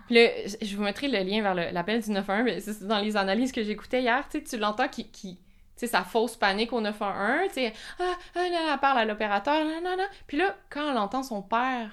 [0.07, 0.27] Puis là,
[0.61, 3.51] je vous mettrai le lien vers le- l'appel du 911, mais c'est dans les analyses
[3.51, 5.09] que j'écoutais hier, tu sais, tu l'entends qui...
[5.11, 8.03] qui tu sais, sa fausse panique au 911, tu sais, ah,
[8.35, 10.07] ah, là, elle parle à l'opérateur, non, non, non.
[10.27, 11.89] Puis là, quand elle entend son père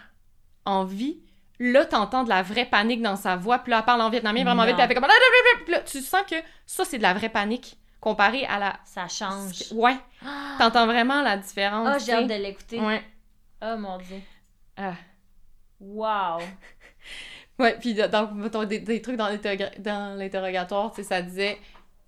[0.67, 1.19] en vie,
[1.59, 4.45] là, t'entends de la vraie panique dans sa voix, puis là, elle parle en vietnamien
[4.45, 4.67] vraiment Non.
[4.67, 5.05] vite, puis elle fait comme...
[5.05, 6.37] Ah, ah, ah, ah, Puis là, tu sens que
[6.67, 8.77] ça, c'est de la vraie panique, comparé à la...
[8.85, 9.73] Ça change.
[9.73, 9.97] Ouais,
[10.59, 12.81] t'entends vraiment la différence, Oh, tu j'ai hâte de l'écouter.
[12.81, 13.03] Ouais.
[13.63, 14.21] Oh mon dieu.
[14.77, 14.95] Ah.
[15.81, 16.41] Wow.
[17.59, 19.31] Ouais, puis dans, mettons, des, des trucs dans
[20.19, 21.59] l'interrogatoire, tu sais, ça disait,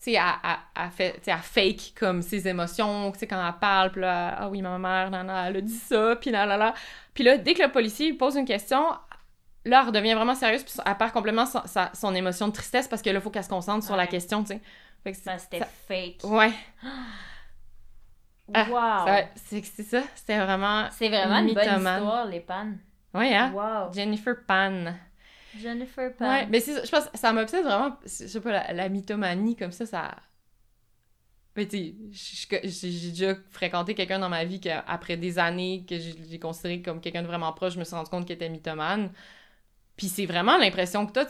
[0.00, 3.26] tu sais, elle, elle- elle fait, tu sais, elle fake comme ses émotions, tu sais,
[3.26, 6.16] quand elle parle, puis là, ah oui, ma mère, nan, nan, elle a dit ça,
[6.20, 6.74] puis là, là, là.
[7.14, 8.80] Puis là, dès que le policier lui pose une question,
[9.64, 12.86] là, elle redevient vraiment sérieuse, puis elle perd complètement son, sa- son émotion de tristesse,
[12.88, 14.60] parce que là, il faut qu'elle se concentre sur la question, tu sais.
[15.04, 16.18] Fait que c'était ça- fake.
[16.24, 16.52] Ouais,
[18.54, 19.06] Ah, wow.
[19.06, 20.86] ça- c'est ça, c'était vraiment...
[20.92, 22.02] C'est vraiment une bonne mythomane.
[22.02, 22.78] histoire, les pannes.
[23.12, 23.52] Ouais, hein?
[23.52, 23.92] Wow.
[23.92, 24.84] Jennifer Pan.
[25.58, 26.28] Jennifer Pan.
[26.30, 28.88] Ouais, mais c'est ça, je pense que ça m'obsède vraiment, je sais pas, la, la
[28.88, 30.16] mythomanie comme ça, ça...
[31.56, 31.76] Mais tu
[32.12, 36.38] sais, je- je- j'ai déjà fréquenté quelqu'un dans ma vie qu'après des années que j'ai
[36.38, 39.10] considéré comme quelqu'un de vraiment proche, je me suis rendu compte qu'il était mythomane.
[39.96, 41.26] Puis c'est vraiment l'impression que t'as,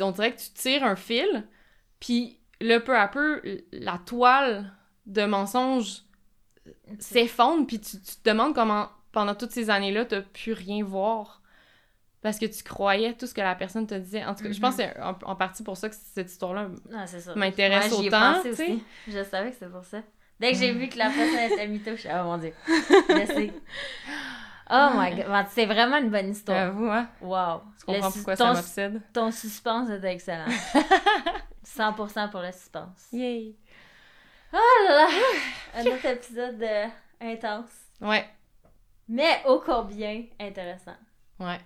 [0.00, 1.46] on dirait que tu tires un fil,
[2.00, 3.42] puis là, peu à peu,
[3.72, 4.72] la toile
[5.06, 6.02] de mensonges
[6.98, 11.42] s'effondre, puis tu, tu te demandes comment, pendant toutes ces années-là, t'as pu rien voir.
[12.20, 14.24] Parce que tu croyais tout ce que la personne te disait.
[14.24, 16.68] En tout cas, je pense que c'est en, en partie pour ça que cette histoire-là
[16.92, 17.04] Ah,
[17.36, 18.34] m'intéresse Ouais, autant.
[18.34, 18.84] pensé aussi.
[19.06, 19.98] Je savais que c'était pour ça.
[20.40, 22.52] Dès que j'ai vu que la personne était mytho, je suis oh mon dieu.
[22.68, 23.52] Je sais.
[24.70, 25.46] Oh my god.
[25.50, 26.58] C'est vraiment une bonne histoire.
[26.66, 27.08] J'avoue, hein?
[27.20, 27.62] Wow.
[27.78, 29.00] Tu comprends pourquoi ça m'obsède?
[29.12, 30.44] ton suspense était excellent.
[31.64, 33.08] 100% pour le suspense.
[33.12, 33.54] Yay!
[34.52, 34.56] Oh
[34.88, 35.08] là là!
[35.76, 36.86] Un autre épisode euh,
[37.20, 37.70] intense.
[38.00, 38.26] Ouais,
[39.08, 40.96] Mais ô combien intéressant.
[41.40, 41.58] ouais.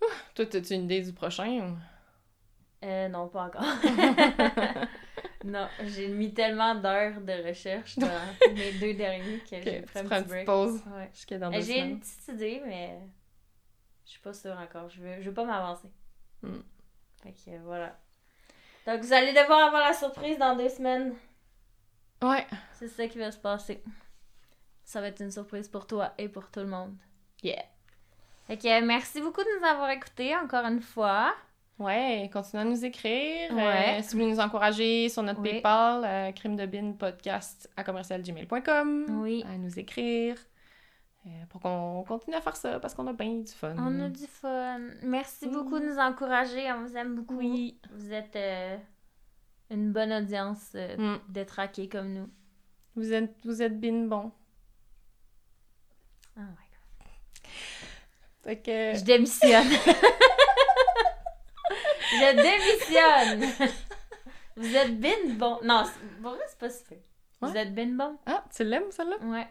[0.34, 1.48] Toi, as-tu une idée du prochain?
[1.48, 1.76] ou?
[2.86, 3.62] Euh, non, pas encore.
[5.44, 8.06] non, j'ai mis tellement d'heures de recherche dans
[8.54, 10.46] mes deux derniers que j'ai pris un petit break.
[10.46, 11.10] pause Ouais.
[11.12, 13.00] jusqu'à dans Euh, deux J'ai une petite idée, mais
[14.04, 14.88] je suis pas sûre encore.
[14.90, 15.90] Je veux, je veux pas m'avancer.
[16.42, 16.60] Hmm.
[17.22, 17.98] Fait que voilà.
[18.86, 21.14] Donc vous allez devoir avoir la surprise dans deux semaines.
[22.22, 22.46] Ouais.
[22.74, 23.82] C'est ça qui va se passer.
[24.84, 26.96] Ça va être une surprise pour toi et pour tout le monde.
[27.42, 27.64] Yeah.
[28.48, 31.32] Fait que merci beaucoup de nous avoir écoutés encore une fois.
[31.78, 33.52] Ouais, continuez à nous écrire.
[33.54, 33.98] Ouais.
[33.98, 35.50] Euh, si vous voulez nous encourager sur notre Oui.
[35.52, 39.20] PayPal, euh, crime de bin podcast à commercialgmail.com.
[39.22, 39.44] Oui.
[39.48, 40.36] À nous écrire.
[41.26, 43.76] euh, pour qu'on continue à faire ça parce qu'on a bien du fun.
[43.78, 44.80] On a du fun.
[45.02, 46.72] Merci beaucoup de nous encourager.
[46.72, 47.36] On vous aime beaucoup.
[47.36, 47.78] Oui.
[47.92, 48.36] Vous êtes
[49.70, 51.16] une bonne audience Mm.
[51.28, 52.30] détraquée comme nous.
[52.96, 54.32] Vous êtes, vous êtes bin bon.
[56.36, 56.67] My God.
[58.44, 58.94] Fait que...
[58.98, 59.68] Je démissionne.
[62.10, 63.70] Je démissionne.
[64.56, 65.58] Vous êtes bin bon.
[65.62, 65.84] Non,
[66.22, 66.68] pour vrai, c'est pas.
[67.40, 67.58] Vous Ouais.
[67.60, 68.18] êtes bin bon?
[68.26, 69.16] Ah, tu l'aimes, celle-là?
[69.22, 69.46] Ouais.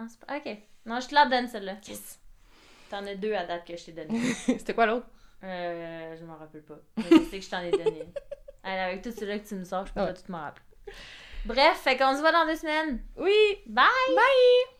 [0.00, 0.56] Ok.
[0.86, 1.74] Non, je te la donne, celle-là.
[1.86, 2.18] Yes!
[2.88, 4.18] T'en as deux à date que je t'ai donné.
[4.46, 5.06] C'était quoi l'autre?
[5.44, 6.78] Euh, je m'en rappelle pas.
[6.96, 8.04] Je sais que je t'en ai donné.
[8.62, 10.06] Allez, avec tout celui-là que tu me sors, je peux Ouais.
[10.06, 10.64] pas tout m'en rappeler.
[11.44, 13.04] Bref, fait qu'on se voit dans deux semaines.
[13.16, 13.34] Oui!
[13.66, 13.84] Bye!
[14.08, 14.77] Bye!